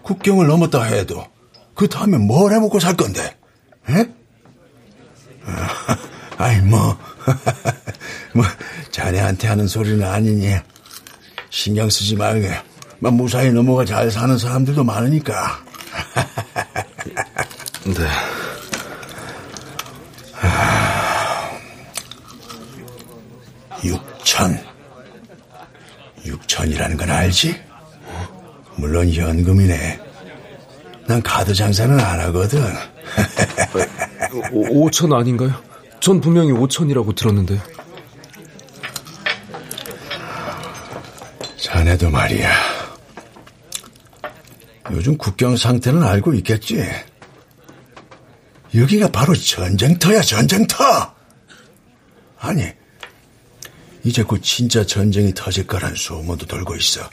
국경을 0.02 0.46
넘었다 0.46 0.82
해도 0.84 1.26
그 1.74 1.88
다음에 1.88 2.18
뭘 2.18 2.52
해먹고 2.52 2.80
살 2.80 2.96
건데? 2.96 3.36
에? 3.88 4.08
아이, 6.38 6.60
뭐, 6.60 6.96
뭐, 8.34 8.44
자네한테 8.90 9.48
하는 9.48 9.66
소리는 9.66 10.06
아니니. 10.06 10.54
신경 11.50 11.88
쓰지 11.88 12.14
말게. 12.16 12.52
뭐 13.00 13.10
무사히 13.10 13.50
넘어가 13.50 13.84
잘 13.84 14.10
사는 14.10 14.36
사람들도 14.36 14.84
많으니까. 14.84 15.64
네. 17.86 18.08
육천. 23.84 24.67
육천이라는 26.24 26.96
건 26.96 27.10
알지? 27.10 27.60
물론 28.76 29.10
현금이네. 29.10 30.00
난 31.06 31.22
카드 31.22 31.54
장사는 31.54 31.98
안 31.98 32.20
하거든. 32.20 32.62
오, 34.52 34.84
오천 34.84 35.12
아닌가요? 35.12 35.52
전 36.00 36.20
분명히 36.20 36.52
오천이라고 36.52 37.14
들었는데. 37.14 37.60
자네도 41.56 42.10
말이야. 42.10 42.52
요즘 44.92 45.16
국경 45.18 45.56
상태는 45.56 46.02
알고 46.02 46.34
있겠지? 46.34 46.82
여기가 48.74 49.08
바로 49.10 49.34
전쟁터야, 49.34 50.20
전쟁터! 50.22 51.14
아니, 52.38 52.64
이제 54.04 54.22
곧 54.22 54.40
진짜 54.42 54.84
전쟁이 54.84 55.32
터질 55.34 55.66
거란 55.66 55.94
소문도 55.94 56.46
돌고 56.46 56.76
있어. 56.76 57.08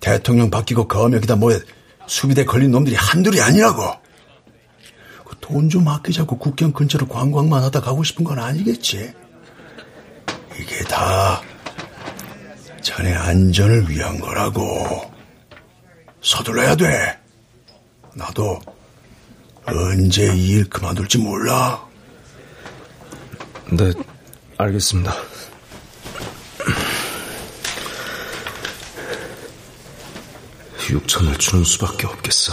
대통령 0.00 0.50
바뀌고 0.50 0.86
검역이다 0.88 1.36
뭐야 1.36 1.58
수비대 2.06 2.44
걸린 2.44 2.70
놈들이 2.70 2.94
한둘이 2.96 3.40
아니라고. 3.40 3.82
그돈좀 5.26 5.86
아끼자고 5.88 6.38
국경 6.38 6.72
근처로 6.72 7.06
관광만 7.08 7.62
하다 7.64 7.80
가고 7.80 8.04
싶은 8.04 8.24
건 8.24 8.38
아니겠지. 8.38 9.12
이게 10.60 10.84
다 10.84 11.40
자네 12.82 13.14
안전을 13.14 13.88
위한 13.90 14.18
거라고. 14.20 14.62
서둘러야 16.22 16.74
돼. 16.76 17.18
나도 18.14 18.58
언제 19.66 20.34
이 20.34 20.52
일 20.54 20.68
그만둘지 20.70 21.18
몰라. 21.18 21.86
네, 23.70 23.92
알겠습니다. 24.56 25.12
육천을 30.90 31.36
주는 31.36 31.64
수밖에 31.64 32.06
없겠어. 32.06 32.52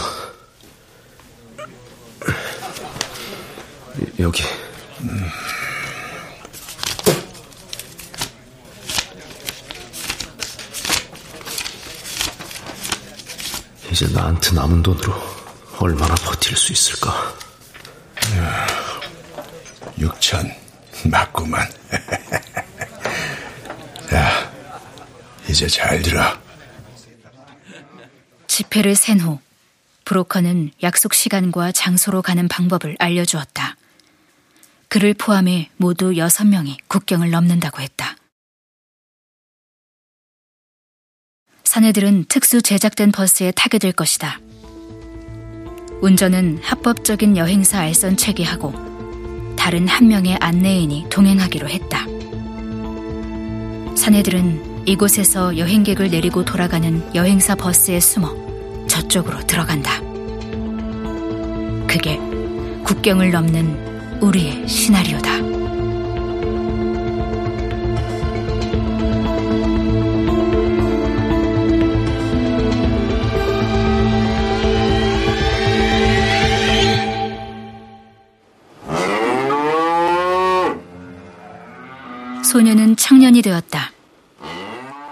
여기. 4.18 4.42
음. 5.00 5.30
이제 13.90 14.06
나한테 14.08 14.52
남은 14.52 14.82
돈으로 14.82 15.14
얼마나 15.78 16.14
버틸 16.16 16.54
수 16.56 16.72
있을까? 16.72 17.34
6천 19.98 20.54
맞구만. 21.08 21.66
야, 24.12 24.52
이제 25.48 25.66
잘 25.66 26.02
들어. 26.02 26.45
지폐를 28.56 28.94
센 28.94 29.20
후 29.20 29.38
브로커는 30.06 30.70
약속 30.82 31.12
시간과 31.12 31.72
장소로 31.72 32.22
가는 32.22 32.48
방법을 32.48 32.96
알려주었다. 32.98 33.76
그를 34.88 35.12
포함해 35.12 35.68
모두 35.76 36.16
여섯 36.16 36.46
명이 36.46 36.78
국경을 36.88 37.30
넘는다고 37.30 37.82
했다. 37.82 38.16
사내들은 41.64 42.24
특수 42.30 42.62
제작된 42.62 43.12
버스에 43.12 43.50
타게 43.50 43.78
될 43.78 43.92
것이다. 43.92 44.40
운전은 46.00 46.60
합법적인 46.62 47.36
여행사 47.36 47.80
알선 47.80 48.16
체계하고 48.16 49.54
다른 49.58 49.86
한 49.86 50.08
명의 50.08 50.34
안내인이 50.36 51.08
동행하기로 51.10 51.68
했다. 51.68 52.06
사내들은 53.94 54.88
이곳에서 54.88 55.58
여행객을 55.58 56.08
내리고 56.08 56.46
돌아가는 56.46 57.14
여행사 57.14 57.54
버스에 57.54 58.00
숨어 58.00 58.45
저쪽으로 58.96 59.38
들어간다. 59.46 60.00
그게 61.86 62.16
국경을 62.82 63.30
넘는 63.30 64.22
우리의 64.22 64.66
시나리오다. 64.66 65.36
소녀는 82.42 82.96
청년이 82.96 83.42
되었다. 83.42 83.92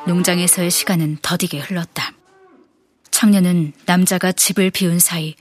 농장에서의 0.07 0.71
시간은 0.71 1.19
더디게 1.21 1.59
흘렀다. 1.59 2.14
청년은 3.25 3.73
남자가 3.87 4.33
집을 4.33 4.71
비운 4.71 4.99
사이 4.99 5.35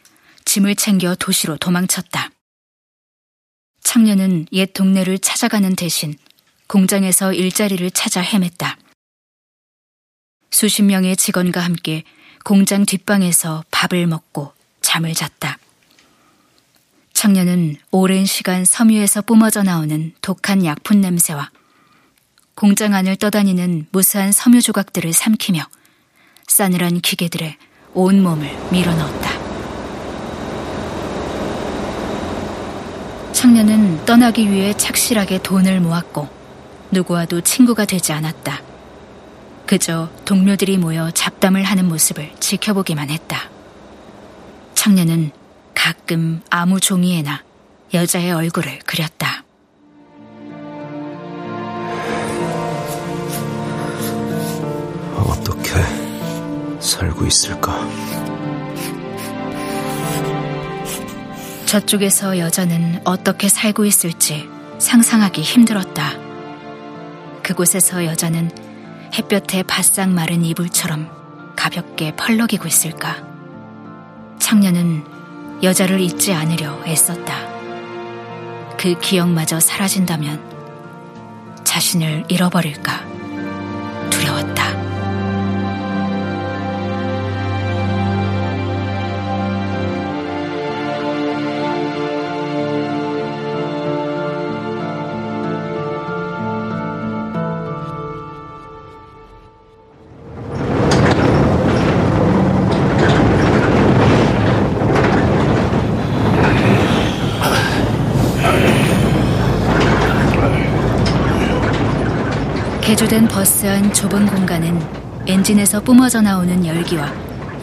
짐을 0.45 0.75
챙겨 0.75 1.15
도시로 1.15 1.57
도망쳤다. 1.57 2.29
청년은 3.83 4.47
옛 4.53 4.71
동네를 4.71 5.19
찾아가는 5.19 5.75
대신 5.75 6.15
공장에서 6.67 7.33
일자리를 7.33 7.91
찾아 7.91 8.23
헤맸다. 8.23 8.77
수십 10.49 10.83
명의 10.83 11.17
직원과 11.17 11.59
함께 11.59 12.05
공장 12.45 12.85
뒷방에서 12.85 13.65
밥을 13.69 14.07
먹고 14.07 14.53
잠을 14.79 15.13
잤다. 15.13 15.59
청년은 17.11 17.75
오랜 17.91 18.25
시간 18.25 18.63
섬유에서 18.63 19.23
뿜어져 19.23 19.61
나오는 19.61 20.13
독한 20.21 20.63
약품 20.63 21.01
냄새와 21.01 21.51
공장 22.55 22.93
안을 22.93 23.17
떠다니는 23.17 23.87
무수한 23.91 24.31
섬유 24.31 24.61
조각들을 24.61 25.11
삼키며 25.11 25.67
싸늘한 26.47 27.01
기계들에 27.01 27.57
온몸을 27.93 28.49
밀어넣었다. 28.71 29.31
청년은 33.33 34.05
떠나기 34.05 34.49
위해 34.49 34.73
착실하게 34.73 35.39
돈을 35.43 35.81
모았고 35.81 36.29
누구와도 36.91 37.41
친구가 37.41 37.85
되지 37.85 38.13
않았다. 38.13 38.61
그저 39.65 40.09
동료들이 40.25 40.77
모여 40.77 41.11
잡담을 41.11 41.63
하는 41.63 41.87
모습을 41.87 42.31
지켜보기만 42.39 43.09
했다. 43.09 43.49
청년은 44.75 45.31
가끔 45.73 46.41
아무 46.49 46.79
종이에나 46.79 47.43
여자의 47.93 48.31
얼굴을 48.31 48.79
그렸다. 48.85 49.43
살고 56.83 57.25
있을까? 57.25 57.87
저쪽에서 61.65 62.37
여자는 62.37 63.01
어떻게 63.05 63.47
살고 63.47 63.85
있을지 63.85 64.49
상상하기 64.79 65.41
힘들었다. 65.41 66.11
그곳에서 67.41 68.05
여자는 68.05 68.51
햇볕에 69.13 69.63
바싹 69.63 70.09
마른 70.09 70.43
이불처럼 70.43 71.09
가볍게 71.55 72.13
펄럭이고 72.15 72.67
있을까? 72.67 73.23
청년은 74.39 75.05
여자를 75.63 76.01
잊지 76.01 76.33
않으려 76.33 76.83
애썼다. 76.85 77.53
그 78.77 78.99
기억마저 78.99 79.59
사라진다면 79.59 81.63
자신을 81.63 82.25
잃어버릴까 82.27 83.05
두려웠다. 84.09 84.92
개조된 112.93 113.27
버스 113.27 113.65
안 113.65 113.91
좁은 113.91 114.27
공간은 114.27 115.27
엔진에서 115.27 115.81
뿜어져 115.81 116.21
나오는 116.21 116.63
열기와 116.63 117.11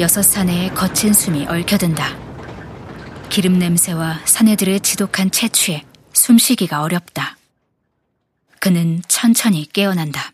여섯 0.01 0.23
사내의 0.23 0.75
거친 0.75 1.12
숨이 1.12 1.47
얽혀든다. 1.47 2.19
기름 3.29 3.57
냄새와 3.57 4.23
사내들의 4.25 4.81
지독한 4.81 5.31
채취에 5.31 5.85
숨쉬기가 6.14 6.83
어렵다. 6.83 7.37
그는 8.59 9.03
천천히 9.07 9.69
깨어난다. 9.73 10.33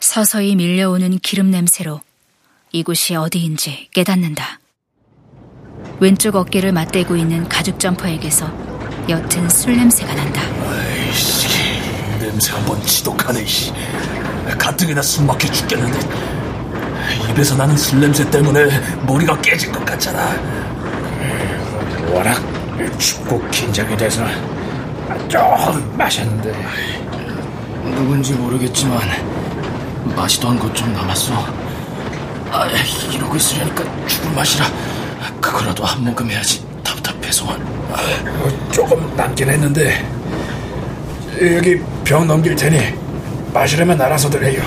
서서히 0.00 0.56
밀려오는 0.56 1.18
기름 1.18 1.50
냄새로 1.50 2.00
이곳이 2.70 3.14
어디인지 3.14 3.90
깨닫는다. 3.92 4.58
왼쪽 6.00 6.36
어깨를 6.36 6.72
맞대고 6.72 7.16
있는 7.16 7.46
가죽 7.46 7.78
점퍼에게서 7.78 8.46
옅은 9.10 9.50
술 9.50 9.76
냄새가 9.76 10.14
난다. 10.14 10.91
냄새 12.32 12.52
한 12.52 12.64
번 12.64 12.82
지독하네. 12.86 13.44
씨. 13.46 13.72
가뜩이나 14.58 15.02
숨 15.02 15.26
막혀 15.26 15.48
죽겠는데 15.50 15.98
입에서 17.30 17.54
나는 17.56 17.76
술 17.76 18.00
냄새 18.00 18.28
때문에 18.30 18.68
머리가 19.06 19.38
깨질 19.40 19.70
것 19.70 19.84
같잖아. 19.84 20.34
워낙 22.10 22.40
춥고 22.98 23.42
긴장이 23.50 23.96
돼서 23.96 24.24
조금 25.28 25.96
마셨는데 25.96 26.52
누군지 27.84 28.32
모르겠지만 28.34 29.00
마시던 30.16 30.58
것 30.58 30.72
좀 30.74 30.92
남았어. 30.92 31.32
아, 32.50 32.66
이러고 33.12 33.36
있으려니까 33.36 33.84
죽을 34.06 34.30
맛이라 34.32 34.66
그거라도 35.40 35.84
한 35.84 36.02
모금 36.04 36.30
해야지 36.30 36.64
답답해서. 36.82 37.46
어, 37.46 38.70
조금 38.70 39.14
남긴 39.16 39.48
했는데 39.50 40.06
여기 41.40 41.80
병 42.04 42.26
넘길 42.26 42.54
테니 42.54 42.78
마시려면 43.52 44.00
알아서들 44.00 44.44
해요. 44.44 44.62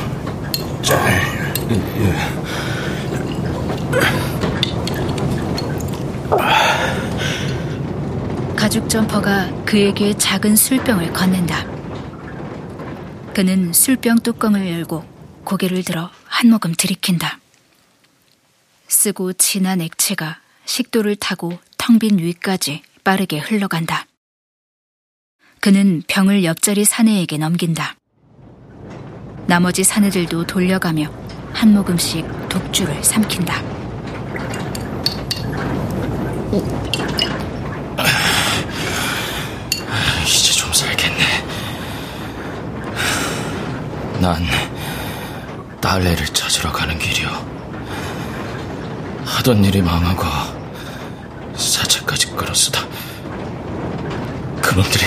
자, 0.82 0.96
예. 1.12 1.26
가죽 8.56 8.90
점퍼가 8.90 9.64
그에게 9.66 10.14
작은 10.18 10.56
술병을 10.56 11.14
건넨다. 11.14 11.66
그는 13.34 13.74
술병 13.74 14.20
뚜껑을 14.20 14.70
열고 14.72 15.04
고개를 15.44 15.84
들어 15.84 16.10
한 16.26 16.50
모금 16.50 16.74
들이킨다. 16.76 17.40
쓰고 18.88 19.34
진한 19.34 19.82
액체가 19.82 20.40
식도를 20.66 21.16
타고 21.18 21.58
텅 21.78 22.00
빈 22.00 22.18
위까지 22.18 22.82
빠르게 23.04 23.40
흘러간다. 23.40 24.06
그는 25.66 26.04
병을 26.06 26.44
옆자리 26.44 26.86
사내에게 26.86 27.40
넘긴다. 27.40 27.96
나머지 29.48 29.84
사내들도 29.84 30.46
돌려가며 30.46 31.12
한 31.54 31.74
모금씩 31.74 32.24
독주를 32.50 33.04
삼킨다. 33.04 33.64
이제 40.24 40.54
좀 40.54 40.72
살겠네. 40.72 41.46
난 44.22 44.46
딸내를 45.82 46.28
찾으러 46.28 46.72
가는 46.72 46.96
길이오. 47.00 47.28
하던 49.26 49.66
일이 49.66 49.82
망하고 49.82 50.26
사채까지 51.56 52.36
끌었으다. 52.36 52.86
그놈들이 54.62 55.06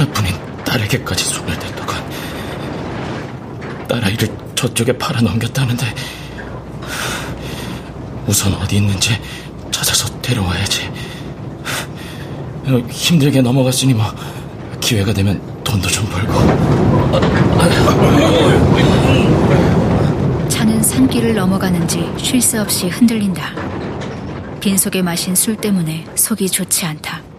하나뿐인 0.00 0.34
딸에게까지 0.64 1.24
손을 1.24 1.58
댔더군. 1.58 1.96
딸아이를 3.86 4.28
저쪽에 4.54 4.96
팔아 4.96 5.20
넘겼다는데 5.20 5.86
우선 8.26 8.54
어디 8.54 8.76
있는지 8.76 9.20
찾아서 9.70 10.08
데려와야지. 10.22 10.90
어, 12.66 12.78
힘들게 12.90 13.42
넘어갔으니 13.42 13.92
뭐 13.92 14.06
기회가 14.80 15.12
되면 15.12 15.40
돈도 15.64 15.88
좀 15.88 16.06
벌고. 16.06 16.32
차는 20.48 20.82
산길을 20.82 21.34
넘어가는지 21.34 22.10
쉴 22.16 22.40
새 22.40 22.58
없이 22.58 22.88
흔들린다. 22.88 23.52
빈속에 24.60 25.02
마신 25.02 25.34
술 25.34 25.56
때문에 25.56 26.06
속이 26.14 26.48
좋지 26.48 26.86
않다. 26.86 27.29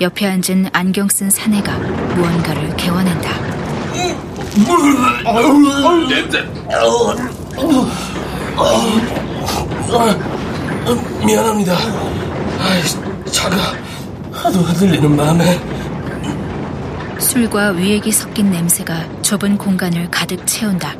옆에 0.00 0.26
앉은 0.26 0.70
안경 0.72 1.08
쓴 1.08 1.28
사내가 1.28 1.76
무언가를. 1.76 2.74
냄새. 6.08 6.42
미안합니다. 11.26 11.76
아이, 12.58 12.82
차가 13.30 13.56
하도 14.32 14.60
흔들리는 14.60 15.16
마음에. 15.16 15.60
술과 17.18 17.72
위액이 17.72 18.10
섞인 18.10 18.50
냄새가 18.50 19.22
좁은 19.22 19.58
공간을 19.58 20.10
가득 20.10 20.46
채운다. 20.46 20.96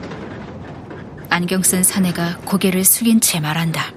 안경 1.30 1.62
쓴 1.62 1.82
사내가 1.82 2.36
고개를 2.44 2.84
숙인 2.84 3.20
채 3.20 3.40
말한다. 3.40 3.92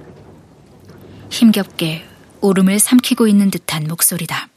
힘겹게 1.30 2.06
오름을 2.40 2.78
삼키고 2.78 3.26
있는 3.26 3.50
듯한 3.50 3.86
목소리다. 3.86 4.48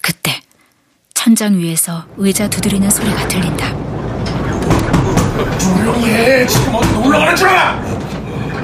그때 0.00 0.40
천장 1.26 1.58
위에서 1.58 2.04
의자 2.18 2.48
두드리는 2.48 2.88
소리가 2.88 3.26
들린다. 3.26 3.68
조용히 5.58 6.04
해. 6.06 6.46
지금 6.46 6.76
어디 6.76 6.92
놀러 6.92 7.18
가는 7.18 7.34
줄 7.34 7.48
알아? 7.48 7.82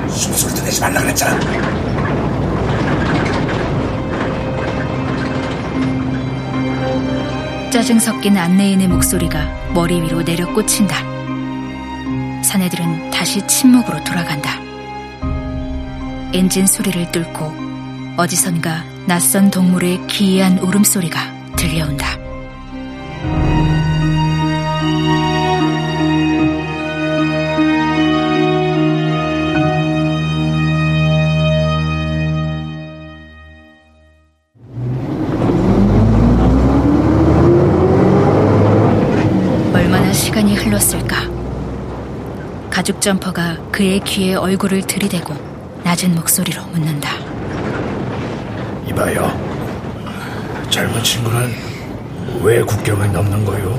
숨소리도 0.09 0.63
내지 0.63 0.81
말라 0.81 1.01
그랬잖아. 1.01 1.41
짜증 7.71 7.99
섞인 7.99 8.37
안내인의 8.37 8.87
목소리가 8.87 9.73
머리 9.75 10.01
위로 10.01 10.25
내려 10.25 10.47
꽂힌다. 10.55 10.95
사내들은 12.45 13.11
다시 13.11 13.45
침묵으로 13.45 14.05
돌아간다. 14.05 14.61
엔진 16.33 16.69
소리를 16.69 17.11
뚫고 17.11 17.53
어디선가 18.19 18.85
낯선 19.09 19.51
동물의 19.51 20.07
기이한 20.07 20.61
울음소리가 20.61 21.57
들려온다. 21.57 22.22
가죽 42.83 43.01
점퍼가 43.01 43.59
그의 43.71 44.01
귀에 44.01 44.35
얼굴을 44.35 44.83
들이대고 44.83 45.33
낮은 45.85 46.17
목소리로 46.17 46.65
묻는다. 46.65 47.11
이봐요. 48.89 49.31
젊은 50.69 51.01
친구는 51.05 51.55
왜 52.43 52.61
국경을 52.61 53.13
넘는 53.13 53.45
거요? 53.45 53.79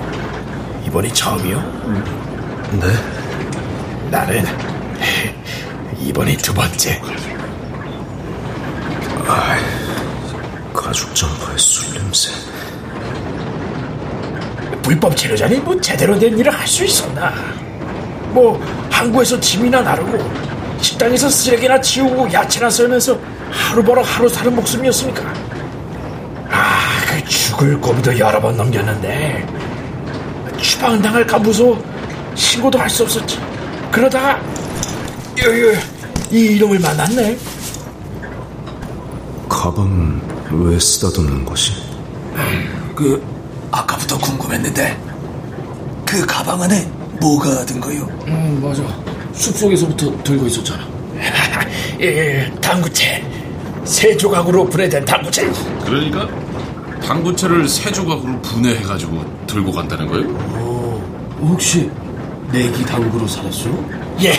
이번이 0.87 1.13
처음이요? 1.13 1.59
네? 2.79 4.09
나는 4.09 4.45
이번이 5.99 6.37
두 6.37 6.53
번째. 6.53 7.01
아, 9.27 9.57
가죽 10.73 11.13
점퍼의 11.13 11.59
술 11.59 11.93
냄새. 11.93 12.31
불법 14.81 15.17
체류자니 15.17 15.57
뭐 15.57 15.77
제대로 15.81 16.17
된 16.17 16.39
일을 16.39 16.53
할 16.53 16.65
수 16.65 16.85
있었나? 16.85 17.33
뭐 18.33 18.59
항구에서 18.89 19.39
짐이나 19.39 19.81
나르고 19.81 20.17
식당에서 20.81 21.29
쓰레기나 21.29 21.79
치우고 21.79 22.31
야채나 22.33 22.69
썰면서 22.69 23.17
하루 23.51 23.83
벌어 23.83 24.01
하루 24.01 24.27
사는 24.27 24.53
목숨이었으니까. 24.55 25.23
아, 26.49 26.79
그 27.07 27.23
죽을 27.29 27.79
고비도 27.79 28.17
여러 28.17 28.41
번 28.41 28.57
넘겼는데 28.57 29.47
추방 30.59 31.01
당할까 31.01 31.37
무서워 31.39 31.81
신고도 32.35 32.79
할 32.79 32.89
수 32.89 33.03
없었지. 33.03 33.39
그러다가 33.91 34.39
요, 35.43 35.71
요, 35.71 35.77
이 36.31 36.55
이놈을 36.55 36.79
만났네. 36.79 37.37
가방은 39.47 40.21
왜 40.49 40.79
쓰다듬는 40.79 41.45
것이? 41.45 41.73
그 42.95 43.23
아까부터 43.71 44.17
궁금했는데 44.17 44.97
그 46.05 46.25
가방 46.25 46.61
안에 46.61 46.89
뭐가 47.23 47.65
든 47.65 47.79
거요? 47.79 48.01
음 48.27 48.59
맞아. 48.61 48.83
숲속에서부터 49.31 50.23
들고 50.23 50.45
있었잖아. 50.47 50.85
예, 52.01 52.05
예, 52.05 52.51
당구채. 52.59 53.23
세 53.85 54.15
조각으로 54.17 54.65
분해된 54.65 55.05
당구채. 55.05 55.49
그러니까 55.85 56.27
당구채를 57.01 57.67
세 57.69 57.89
조각으로 57.91 58.41
분해해가지고 58.41 59.45
들고 59.47 59.71
간다는 59.71 60.07
거예요? 60.07 60.25
어, 60.27 61.37
혹시 61.41 61.89
내기 62.51 62.85
당구로 62.85 63.25
살았어? 63.25 63.69
예, 64.21 64.33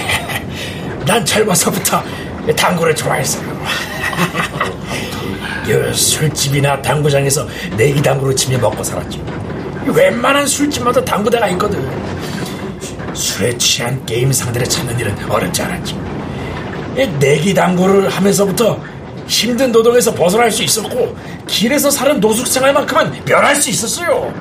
난 1.06 1.24
젊어서부터 1.24 2.02
당구를 2.54 2.94
좋아했어요. 2.94 3.54
술집이나 5.94 6.82
당구장에서 6.82 7.46
내기 7.78 8.02
당구로 8.02 8.34
치며 8.34 8.58
먹고 8.58 8.84
살았지. 8.84 9.22
웬만한 9.86 10.46
술집마다 10.46 11.02
당구대가 11.02 11.48
있거든. 11.48 11.82
술에 13.14 13.56
취한 13.56 14.04
게임 14.04 14.32
상대를 14.32 14.68
찾는 14.68 14.98
일은 14.98 15.30
어렵지 15.30 15.62
않았지. 15.62 15.96
내기 17.18 17.54
당구를 17.54 18.08
하면서부터 18.08 18.80
힘든 19.26 19.72
노동에서 19.72 20.14
벗어날 20.14 20.50
수 20.50 20.62
있었고 20.62 21.16
길에서 21.46 21.90
사는 21.90 22.20
노숙 22.20 22.46
생활만큼은 22.46 23.24
면할 23.24 23.56
수 23.56 23.70
있었어요. 23.70 24.32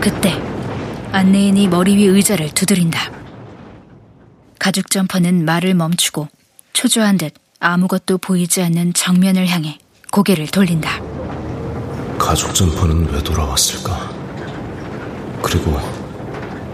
그때 0.00 0.32
안내인이 1.12 1.68
머리 1.68 1.96
위 1.96 2.04
의자를 2.04 2.50
두드린다. 2.50 3.10
가죽 4.58 4.90
점퍼는 4.90 5.44
말을 5.44 5.74
멈추고 5.74 6.28
초조한 6.72 7.18
듯 7.18 7.34
아무것도 7.60 8.18
보이지 8.18 8.62
않는 8.62 8.94
정면을 8.94 9.46
향해 9.48 9.78
고개를 10.10 10.48
돌린다. 10.48 11.13
가죽 12.24 12.54
점퍼는 12.54 13.12
왜 13.12 13.22
돌아왔을까? 13.22 14.10
그리고 15.42 15.78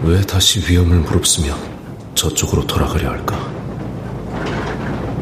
왜 0.01 0.21
다시 0.21 0.61
위험을 0.61 0.99
무릅쓰며 0.99 1.53
저쪽으로 2.15 2.65
돌아가려 2.65 3.09
할까? 3.09 3.37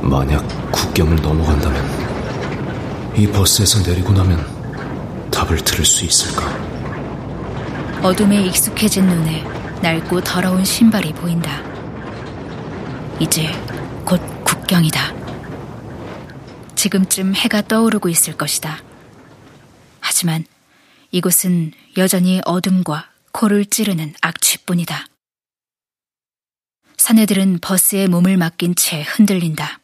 만약 0.03 0.47
국경을 0.71 1.15
넘어간다면 1.15 1.83
이 3.17 3.25
버스에서 3.25 3.81
내리고 3.81 4.13
나면 4.13 4.45
답을 5.31 5.57
들을 5.57 5.83
수 5.83 6.05
있을까? 6.05 6.45
어둠에 8.03 8.43
익숙해진 8.43 9.07
눈에 9.07 9.43
낡고 9.81 10.21
더러운 10.21 10.63
신발이 10.63 11.11
보인다. 11.13 11.59
이제 13.19 13.51
곧 14.05 14.21
국경이다. 14.43 15.11
지금쯤 16.75 17.33
해가 17.33 17.63
떠오르고 17.63 18.09
있을 18.09 18.37
것이다. 18.37 18.88
하지만 20.09 20.43
이곳은 21.11 21.71
여전히 21.97 22.41
어둠과 22.43 23.11
코를 23.31 23.63
찌르는 23.63 24.15
악취뿐이다. 24.21 25.05
사내들은 26.97 27.59
버스에 27.61 28.07
몸을 28.07 28.35
맡긴 28.35 28.73
채 28.73 29.03
흔들린다. 29.03 29.81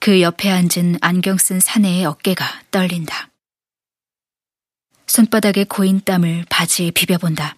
그 0.00 0.20
옆에 0.20 0.50
앉은 0.50 0.98
안경 1.00 1.38
쓴 1.38 1.60
사내의 1.60 2.04
어깨가 2.06 2.64
떨린다. 2.72 3.30
손바닥에 5.06 5.62
고인 5.64 6.00
땀을 6.00 6.44
바지에 6.50 6.90
비벼본다. 6.90 7.56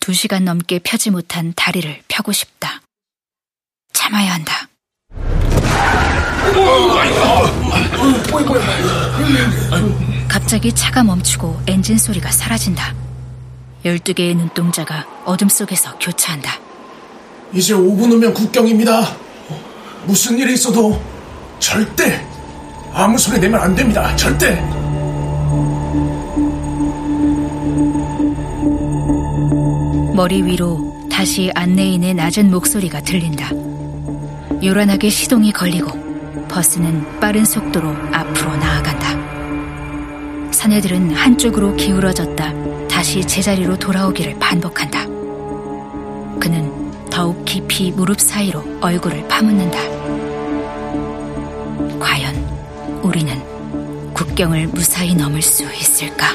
두 0.00 0.12
시간 0.12 0.44
넘게 0.44 0.80
펴지 0.80 1.10
못한 1.10 1.54
다리를 1.56 2.02
펴고 2.08 2.32
싶다. 2.32 2.82
참아야 3.94 4.34
한다. 4.34 4.68
갑자기 10.28 10.72
차가 10.72 11.02
멈추고 11.02 11.60
엔진 11.66 11.98
소리가 11.98 12.30
사라진다. 12.30 12.94
12개의 13.84 14.36
눈동자가 14.36 15.06
어둠 15.24 15.48
속에서 15.48 15.96
교차한다. 15.98 16.52
이제 17.52 17.74
5분 17.74 18.12
후면 18.12 18.34
국경입니다. 18.34 19.16
무슨 20.04 20.38
일이 20.38 20.54
있어도 20.54 21.00
절대 21.58 22.26
아무 22.92 23.18
소리 23.18 23.38
내면 23.38 23.60
안 23.60 23.74
됩니다. 23.74 24.14
절대. 24.16 24.60
머리 30.14 30.42
위로 30.42 31.08
다시 31.10 31.50
안내인의 31.54 32.14
낮은 32.14 32.50
목소리가 32.50 33.00
들린다. 33.00 33.50
요란하게 34.62 35.08
시동이 35.08 35.52
걸리고 35.52 36.01
버스는 36.48 37.20
빠른 37.20 37.44
속도로 37.44 37.88
앞으로 38.12 38.56
나아간다. 38.56 40.52
사내들은 40.52 41.14
한쪽으로 41.14 41.74
기울어졌다 41.76 42.88
다시 42.88 43.24
제자리로 43.24 43.78
돌아오기를 43.78 44.38
반복한다. 44.38 45.06
그는 46.38 46.92
더욱 47.10 47.44
깊이 47.44 47.90
무릎 47.90 48.20
사이로 48.20 48.64
얼굴을 48.80 49.26
파묻는다. 49.28 49.78
과연 51.98 52.34
우리는 53.02 53.34
국경을 54.14 54.68
무사히 54.68 55.14
넘을 55.14 55.42
수 55.42 55.64
있을까? 55.64 56.28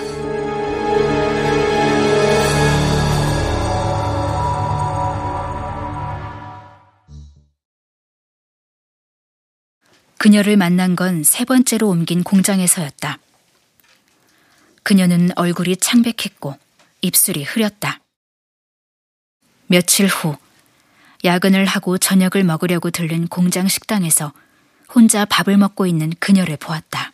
그녀를 10.18 10.57
만난 10.57 10.95
건 10.95 11.24
세 11.24 11.45
번째로 11.45 11.89
옮긴 11.89 12.24
공장에서였다. 12.24 13.20
그녀는 14.84 15.30
얼굴이 15.36 15.78
창백했고 15.78 16.57
입술이 17.01 17.43
흐렸다. 17.43 17.99
며칠 19.68 20.07
후 20.07 20.38
야근을 21.24 21.65
하고 21.65 21.97
저녁을 21.97 22.43
먹으려고 22.43 22.89
들른 22.89 23.28
공장 23.28 23.68
식당에서 23.68 24.32
혼자 24.93 25.26
밥을 25.26 25.57
먹고 25.57 25.86
있는 25.86 26.11
그녀를 26.20 26.57
보았다. 26.57 27.11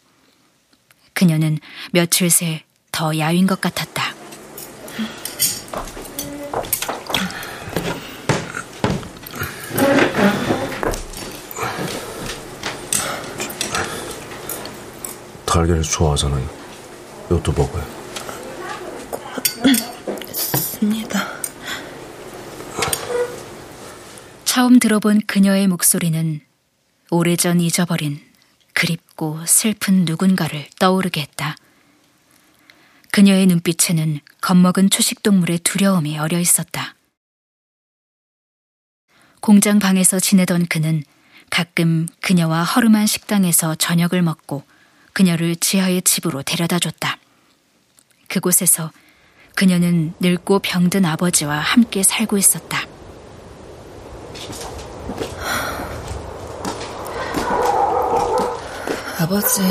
그녀는 1.13 1.59
며칠 1.91 2.29
새 2.29 2.63
더 2.93 3.17
야윈 3.17 3.47
것 3.47 3.59
같았다. 3.59 4.13
달걀을 15.53 15.83
좋아하잖아요. 15.83 16.49
이것도 17.27 17.51
먹어요. 17.51 17.85
고맙습니다. 19.11 21.27
처음 24.45 24.79
들어본 24.79 25.21
그녀의 25.27 25.67
목소리는 25.67 26.41
오래전 27.11 27.61
잊어버린 27.61 28.19
그립고 28.73 29.45
슬픈 29.45 30.05
누군가를 30.05 30.65
떠오르게 30.79 31.21
했다. 31.21 31.55
그녀의 33.11 33.45
눈빛에는 33.45 34.21
겁먹은 34.41 34.89
초식동물의 34.89 35.59
두려움이 35.59 36.17
어려 36.17 36.39
있었다. 36.39 36.95
공장 39.39 39.77
방에서 39.77 40.19
지내던 40.19 40.65
그는 40.65 41.03
가끔 41.51 42.07
그녀와 42.21 42.63
허름한 42.63 43.05
식당에서 43.05 43.75
저녁을 43.75 44.23
먹고 44.23 44.63
그녀를 45.14 45.55
지하의 45.55 46.01
집으로 46.01 46.41
데려다 46.43 46.80
줬다. 46.80 47.18
그곳에서 48.28 48.91
그녀는 49.55 50.14
늙고 50.20 50.59
병든 50.59 51.05
아버지와 51.05 51.59
함께 51.59 52.01
살고 52.01 52.38
있었다. 52.38 52.88
아버진 59.20 59.64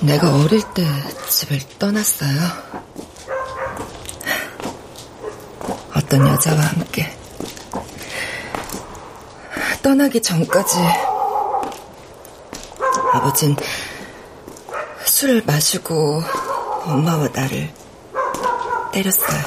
내가 0.00 0.34
어릴 0.34 0.60
때 0.74 0.84
집을 1.30 1.60
떠났어요. 1.78 2.38
어떤 5.94 6.26
여자와 6.26 6.60
함께. 6.60 7.16
떠나기 9.82 10.20
전까지 10.20 10.78
아버진 13.16 13.56
술을 15.06 15.42
마시고 15.46 16.22
엄마와 16.84 17.28
나를 17.32 17.72
때렸어요. 18.92 19.42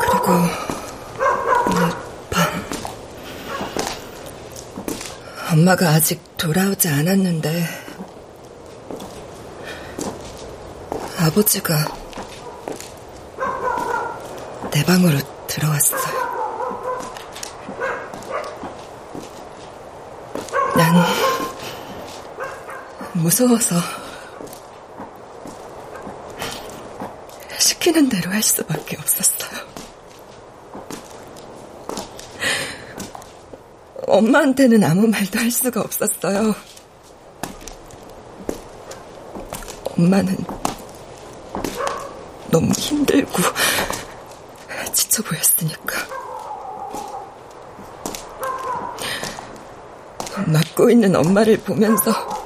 그리고 0.00 0.32
오늘 1.66 1.90
밤 2.30 2.64
엄마가 5.52 5.90
아직 5.90 6.22
돌아오지 6.38 6.88
않았는데 6.88 7.66
아버지가 11.18 11.84
내 14.70 14.82
방으로 14.82 15.18
들어왔어요. 15.46 16.24
난 20.76 20.94
무서워서 23.24 23.76
시키는 27.58 28.10
대로 28.10 28.30
할 28.30 28.42
수밖에 28.42 28.98
없었어요. 28.98 29.64
엄마한테는 34.06 34.84
아무 34.84 35.06
말도 35.06 35.38
할 35.38 35.50
수가 35.50 35.80
없었어요. 35.80 36.54
엄마는 39.96 40.36
너무 42.50 42.70
힘들고 42.76 43.42
지쳐 44.92 45.22
보였으니까. 45.22 45.96
맞고 50.46 50.90
있는 50.90 51.16
엄마를 51.16 51.56
보면서 51.56 52.43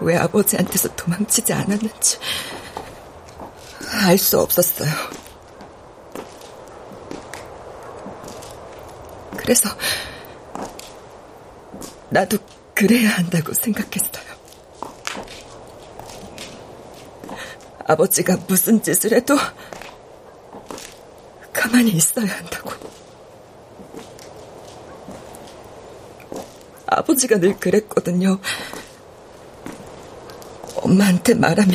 왜 0.00 0.16
아버지한테서 0.16 0.94
도망치지 0.94 1.52
않았는지 1.52 2.18
알 4.04 4.18
수 4.18 4.38
없었어요. 4.40 4.90
그래서 9.36 9.68
나도 12.10 12.38
그래야 12.74 13.10
한다고 13.10 13.52
생각했어요. 13.54 14.26
아버지가 17.86 18.36
무슨 18.48 18.82
짓을 18.82 19.12
해도 19.12 19.36
가만히 21.52 21.90
있어야 21.92 22.26
한다고. 22.36 22.70
아버지가 26.86 27.38
늘 27.38 27.56
그랬거든요. 27.58 28.38
엄마한테 30.96 31.34
말하면 31.34 31.74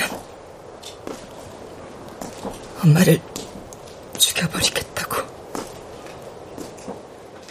엄마를 2.84 3.22
죽여버리겠다고. 4.18 5.22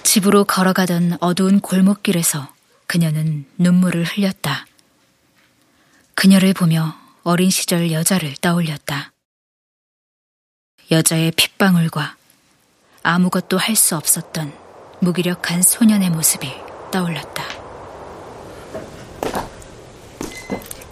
집으로 0.03 0.45
걸어가던 0.45 1.19
어두운 1.21 1.61
골목길에서 1.61 2.53
그녀는 2.89 3.47
눈물을 3.59 4.03
흘렸다. 4.05 4.67
그녀를 6.15 6.53
보며 6.55 6.97
어린 7.23 7.51
시절 7.51 7.93
여자를 7.93 8.35
떠올렸다. 8.41 9.13
여자의 10.91 11.31
핏방울과 11.31 12.17
아무것도 13.05 13.59
할 13.59 13.77
수 13.77 13.97
없었던 13.97 14.53
무기력한 15.01 15.63
소년의 15.63 16.11
모습이 16.11 16.53
떠올랐다. 16.91 17.60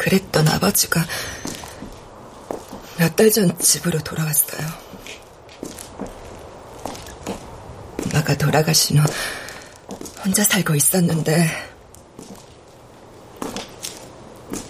그랬던 0.08 0.48
아버지가 0.48 1.04
몇 2.98 3.14
달 3.14 3.30
전 3.30 3.56
집으로 3.58 3.98
돌아왔어요. 4.00 4.66
엄마가 8.06 8.34
돌아가신 8.36 8.98
후 8.98 9.06
혼자 10.24 10.42
살고 10.44 10.74
있었는데 10.74 11.50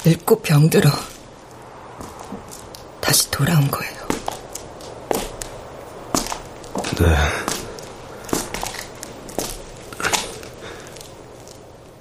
늙고 0.05 0.41
병들어 0.43 0.91
다시 3.01 3.31
돌아온 3.31 3.71
거예요. 3.71 4.09
네. 6.99 7.17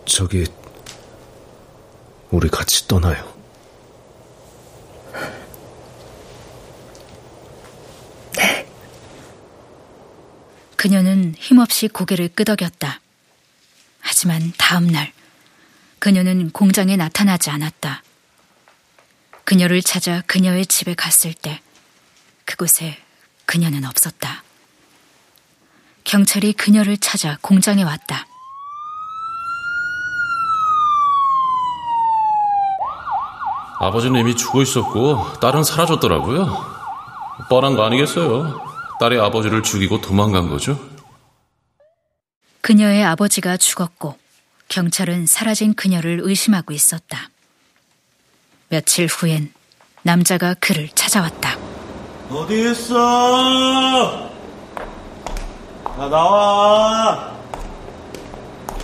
저기 0.05 0.45
우리 2.29 2.49
같이 2.49 2.87
떠나요. 2.87 3.37
네. 8.35 8.67
그녀는 10.75 11.33
힘없이 11.37 11.87
고개를 11.87 12.29
끄덕였다. 12.29 12.99
하지만 13.99 14.53
다음 14.57 14.87
날 14.87 15.13
그녀는 15.99 16.51
공장에 16.51 16.95
나타나지 16.95 17.49
않았다. 17.49 18.03
그녀를 19.43 19.81
찾아 19.81 20.21
그녀의 20.27 20.65
집에 20.65 20.93
갔을 20.93 21.33
때 21.33 21.61
그곳에 22.45 22.97
그녀는 23.45 23.85
없었다. 23.85 24.43
경찰이 26.03 26.53
그녀를 26.53 26.97
찾아 26.97 27.37
공장에 27.41 27.83
왔다. 27.83 28.27
아버지는 33.79 34.19
이미 34.19 34.35
죽어 34.35 34.61
있었고 34.61 35.33
딸은 35.39 35.63
사라졌더라고요. 35.63 36.65
뻔한 37.49 37.75
거 37.75 37.83
아니겠어요? 37.85 38.59
딸이 38.99 39.19
아버지를 39.19 39.61
죽이고 39.63 40.01
도망간 40.01 40.49
거죠. 40.49 40.79
그녀의 42.61 43.03
아버지가 43.05 43.57
죽었고 43.57 44.17
경찰은 44.67 45.27
사라진 45.27 45.73
그녀를 45.75 46.19
의심하고 46.23 46.73
있었다. 46.73 47.29
며칠 48.69 49.05
후엔 49.05 49.53
남자가 50.01 50.55
그를 50.55 50.89
찾아왔다. 50.89 51.57
어디 52.31 52.71
있어? 52.71 54.29
나 55.97 56.09
나와. 56.09 57.31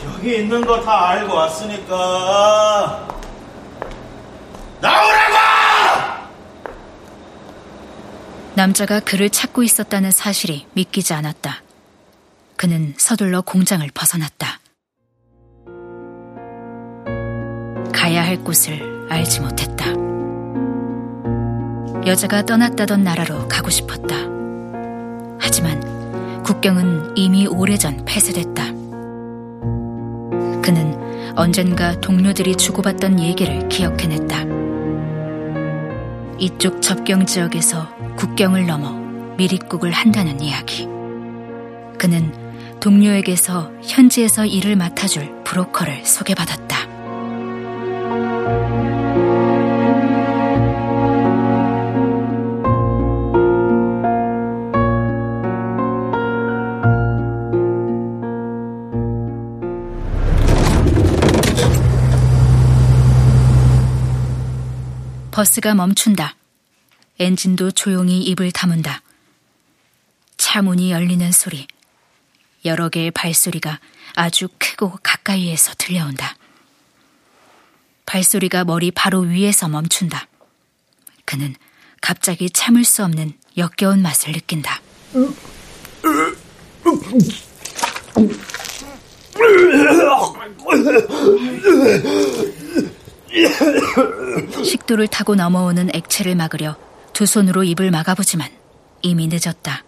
여기 0.06 0.38
있는 0.38 0.66
거 0.66 0.82
다 0.84 1.10
알고 1.10 1.34
왔으니까. 1.34 3.08
나오라고! 4.84 5.34
남자가 8.56 9.00
그를 9.00 9.30
찾고 9.30 9.64
있었다는 9.64 10.12
사실이 10.12 10.68
믿기지 10.74 11.14
않았다. 11.14 11.64
그는 12.58 12.94
서둘러 12.98 13.42
공장을 13.42 13.90
벗어났다. 13.94 14.60
가야 17.94 18.26
할 18.26 18.44
곳을 18.44 19.08
알지 19.10 19.40
못했다. 19.40 19.86
여자가 22.06 22.44
떠났다던 22.46 23.04
나라로 23.04 23.48
가고 23.48 23.70
싶었다. 23.70 24.16
하지만 25.40 26.44
국경은 26.44 27.16
이미 27.16 27.48
오래전 27.48 28.04
폐쇄됐다. 28.04 28.66
그는 30.62 31.34
언젠가 31.38 32.00
동료들이 32.02 32.58
주고받던 32.58 33.22
얘기를 33.22 33.70
기억해냈다. 33.70 34.73
이쪽 36.44 36.82
접경 36.82 37.26
지역에서 37.26 37.96
국경을 38.18 38.66
넘어 38.66 38.92
미립국을 39.38 39.94
한다는 39.94 40.42
이야기. 40.42 40.86
그는 41.98 42.34
동료에게서 42.82 43.72
현지에서 43.82 44.46
일을 44.46 44.76
맡아줄 44.76 45.44
브로커를 45.46 46.06
소개받았다. 46.06 46.93
버스가 65.44 65.76
멈춘다. 65.76 66.38
엔진도 67.20 67.72
조용히 67.72 68.22
입을 68.22 68.54
다문다. 68.54 69.02
차 70.38 70.62
문이 70.62 70.90
열리는 70.90 71.30
소리. 71.34 71.68
여러 72.64 72.88
개의 72.88 73.12
발소리가 73.12 73.82
아주 74.16 74.48
크고 74.58 75.00
가까이에서 75.04 75.74
들려온다. 75.78 76.38
발소리가 78.06 78.64
머리 78.64 78.90
바로 78.92 79.20
위에서 79.20 79.68
멈춘다. 79.68 80.28
그는 81.26 81.56
갑자기 82.00 82.50
참을 82.50 82.86
수 82.86 83.04
없는 83.04 83.34
역겨운 83.58 84.02
맛을 84.02 84.32
느낀다. 84.32 84.82
식도를 94.64 95.08
타고 95.08 95.36
넘어오는 95.36 95.90
액체를 95.94 96.36
막으려 96.36 96.78
두 97.14 97.26
손으로 97.26 97.64
입을 97.64 97.92
막아보지만 97.92 98.50
이미 99.02 99.28
늦었다. 99.28 99.84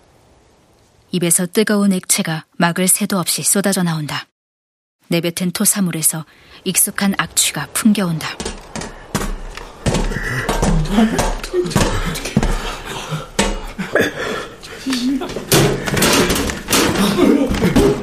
입에서 1.11 1.45
뜨거운 1.45 1.93
액체가 1.93 2.45
막을 2.57 2.87
새도 2.87 3.19
없이 3.19 3.43
쏟아져 3.43 3.83
나온다. 3.83 4.27
내뱉은 5.07 5.51
토사물에서 5.53 6.25
익숙한 6.63 7.13
악취가 7.17 7.67
풍겨온다. 7.73 8.27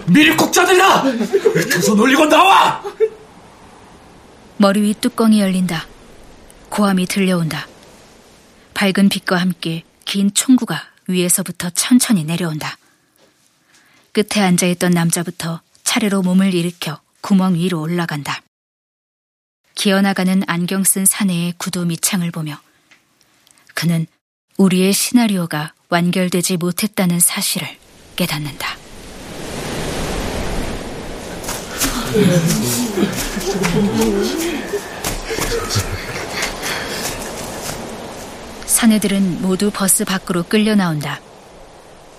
미립국자들이다! 0.06 1.02
두손 1.70 1.98
올리고 1.98 2.26
나와! 2.26 2.82
머리 4.62 4.80
위 4.80 4.94
뚜껑이 4.94 5.40
열린다. 5.40 5.88
고함이 6.68 7.06
들려온다. 7.06 7.66
밝은 8.74 9.08
빛과 9.08 9.36
함께 9.36 9.82
긴 10.04 10.32
총구가 10.32 10.88
위에서부터 11.08 11.70
천천히 11.70 12.22
내려온다. 12.22 12.78
끝에 14.12 14.40
앉아있던 14.40 14.92
남자부터 14.92 15.62
차례로 15.82 16.22
몸을 16.22 16.54
일으켜 16.54 17.00
구멍 17.22 17.56
위로 17.56 17.80
올라간다. 17.80 18.40
기어나가는 19.74 20.44
안경 20.46 20.84
쓴 20.84 21.06
사내의 21.06 21.54
구두 21.58 21.84
밑창을 21.84 22.30
보며 22.30 22.60
그는 23.74 24.06
우리의 24.58 24.92
시나리오가 24.92 25.74
완결되지 25.88 26.58
못했다는 26.58 27.18
사실을 27.18 27.66
깨닫는다. 28.14 28.81
사내들은 38.66 39.40
모두 39.40 39.70
버스 39.70 40.04
밖으로 40.04 40.42
끌려 40.42 40.74
나온다. 40.74 41.20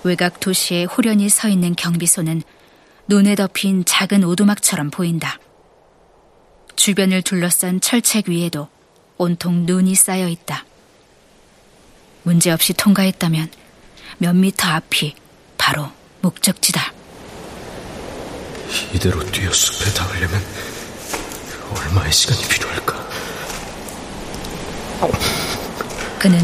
외곽 0.03 0.39
도시에 0.39 0.85
호련히 0.85 1.29
서 1.29 1.47
있는 1.47 1.75
경비소는 1.75 2.41
눈에 3.07 3.35
덮인 3.35 3.85
작은 3.85 4.23
오두막처럼 4.23 4.89
보인다. 4.89 5.37
주변을 6.75 7.21
둘러싼 7.21 7.79
철책 7.79 8.29
위에도 8.29 8.69
온통 9.17 9.67
눈이 9.67 9.93
쌓여 9.93 10.27
있다. 10.27 10.65
문제없이 12.23 12.73
통과했다면 12.73 13.51
몇 14.17 14.35
미터 14.35 14.69
앞이 14.69 15.13
바로 15.57 15.89
목적지다. 16.21 17.02
이대로 18.93 19.23
뛰어 19.31 19.51
숲에 19.51 19.93
닿으려면 19.93 20.41
얼마의 21.75 22.11
시간이 22.11 22.41
필요할까? 22.47 23.03
그는 26.19 26.39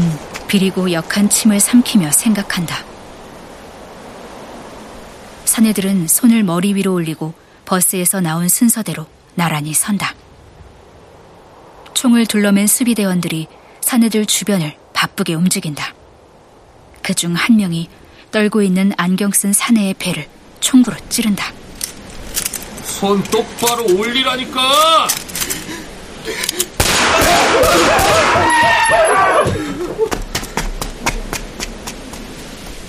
비리고 0.48 0.92
역한 0.92 1.30
침을 1.30 1.60
삼키며 1.60 2.10
생각한다. 2.12 2.84
사내들은 5.44 6.08
손을 6.08 6.42
머리 6.44 6.74
위로 6.74 6.92
올리고 6.94 7.34
버스에서 7.64 8.20
나온 8.20 8.48
순서대로 8.48 9.06
나란히 9.34 9.72
선다. 9.72 10.14
총을 11.94 12.26
둘러맨 12.26 12.66
수비대원들이 12.66 13.46
사내들 13.80 14.26
주변을 14.26 14.76
바쁘게 14.92 15.34
움직인다. 15.34 15.94
그 17.02 17.14
중 17.14 17.34
한 17.34 17.56
명이 17.56 17.88
떨고 18.30 18.62
있는 18.62 18.92
안경 18.96 19.32
쓴 19.32 19.52
사내의 19.52 19.94
배를 19.94 20.28
총구로 20.60 20.96
찌른다. 21.08 21.52
손 22.90 23.22
똑바로 23.24 23.86
올리라니까! 23.96 25.08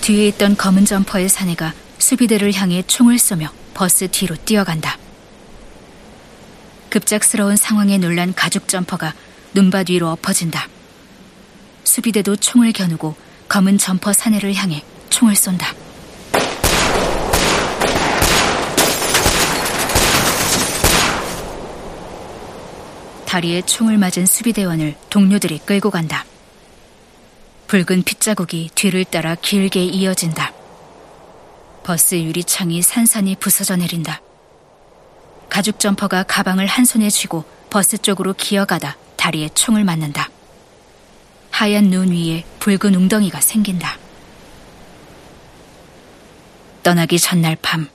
뒤에 0.01 0.27
있던 0.29 0.57
검은 0.57 0.85
점퍼의 0.85 1.29
사내가 1.29 1.73
수비대를 1.99 2.53
향해 2.53 2.83
총을 2.85 3.19
쏘며 3.19 3.53
버스 3.73 4.09
뒤로 4.09 4.35
뛰어간다. 4.35 4.97
급작스러운 6.89 7.55
상황에 7.55 7.97
놀란 7.97 8.33
가죽 8.33 8.67
점퍼가 8.67 9.13
눈밭 9.53 9.91
위로 9.91 10.09
엎어진다. 10.09 10.67
수비대도 11.85 12.35
총을 12.35 12.73
겨누고 12.73 13.15
검은 13.47 13.77
점퍼 13.77 14.11
사내를 14.11 14.55
향해 14.55 14.83
총을 15.09 15.35
쏜다. 15.35 15.80
다리에 23.31 23.61
총을 23.61 23.97
맞은 23.97 24.25
수비대원을 24.25 24.97
동료들이 25.09 25.59
끌고 25.59 25.89
간다. 25.89 26.25
붉은 27.67 28.03
핏자국이 28.03 28.71
뒤를 28.75 29.05
따라 29.05 29.35
길게 29.35 29.85
이어진다. 29.85 30.51
버스 31.81 32.15
유리창이 32.15 32.81
산산이 32.81 33.37
부서져 33.37 33.77
내린다. 33.77 34.19
가죽 35.49 35.79
점퍼가 35.79 36.23
가방을 36.23 36.65
한 36.65 36.83
손에 36.83 37.09
쥐고 37.09 37.45
버스 37.69 37.97
쪽으로 37.97 38.33
기어가다 38.33 38.97
다리에 39.15 39.47
총을 39.55 39.85
맞는다. 39.85 40.29
하얀 41.51 41.85
눈 41.85 42.11
위에 42.11 42.43
붉은 42.59 42.95
웅덩이가 42.95 43.39
생긴다. 43.39 43.97
떠나기 46.83 47.17
전날 47.17 47.55
밤, 47.61 47.89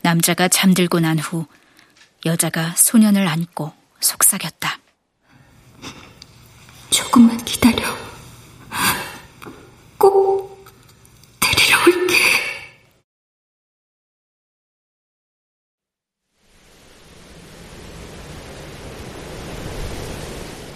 남자가 0.00 0.48
잠들고 0.48 1.00
난 1.00 1.18
후 1.18 1.44
여자가 2.24 2.72
소년을 2.74 3.28
안고 3.28 3.85
속삭였다. 4.00 4.78
조금만 6.90 7.36
기다려. 7.44 7.96
꼭 9.98 10.64
데리러 11.40 11.78
올게. 11.86 12.16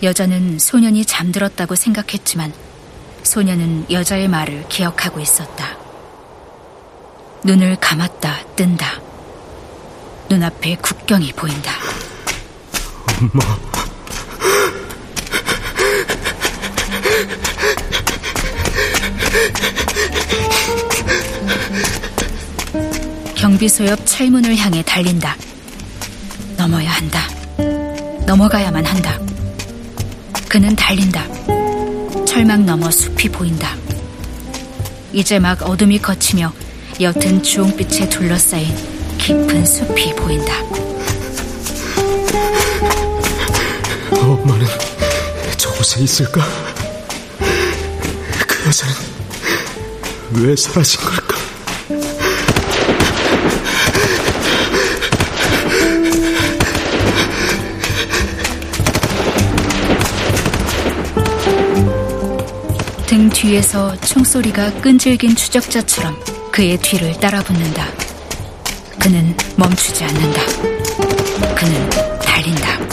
여자는 0.03 0.59
소년이 0.59 1.05
잠들었다고 1.05 1.75
생각했지만 1.75 2.53
소년은 3.23 3.91
여자의 3.91 4.29
말을 4.29 4.67
기억하고 4.69 5.21
있었다. 5.21 5.79
눈을 7.45 7.77
감았다 7.77 8.55
뜬다. 8.57 9.01
눈앞에 10.29 10.77
국경이 10.77 11.33
보인다. 11.33 11.73
엄마. 13.21 13.59
경비소 23.35 23.87
옆 23.87 23.99
철문을 24.07 24.57
향해 24.57 24.83
달린다. 24.83 25.37
넘어야 26.57 26.91
한다. 26.91 27.29
넘어가야만 28.27 28.87
한다. 28.87 29.19
그는 30.49 30.75
달린다. 30.75 31.27
철망 32.25 32.65
너머 32.65 32.91
숲이 32.91 33.29
보인다. 33.29 33.77
이제 35.13 35.39
막 35.39 35.63
어둠이 35.63 35.99
걷히며 36.01 36.53
옅은 37.01 37.43
주홍빛에 37.43 38.09
둘러싸인 38.09 38.75
깊은 39.19 39.67
숲이 39.67 40.15
보인다. 40.17 40.90
엄마는 44.43 44.67
저 45.57 45.71
곳에 45.73 46.03
있을까? 46.03 46.43
그 48.47 48.67
여자는 48.69 48.95
왜 50.33 50.57
사라진 50.57 51.01
걸까? 51.01 51.37
등 63.07 63.29
뒤에서 63.29 63.97
총소리가 64.01 64.73
끈질긴 64.81 65.35
추적자처럼 65.35 66.19
그의 66.53 66.79
뒤를 66.79 67.13
따라붙는다. 67.19 67.89
그는 69.01 69.37
멈추지 69.57 70.05
않는다. 70.05 70.43
그는 71.55 71.91
달린다. 72.21 72.90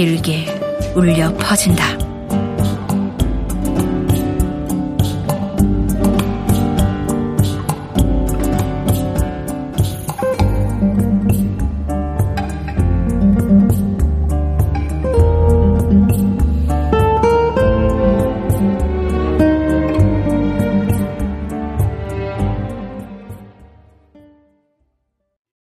길게 0.00 0.46
울려 0.94 1.30
퍼진다. 1.34 1.99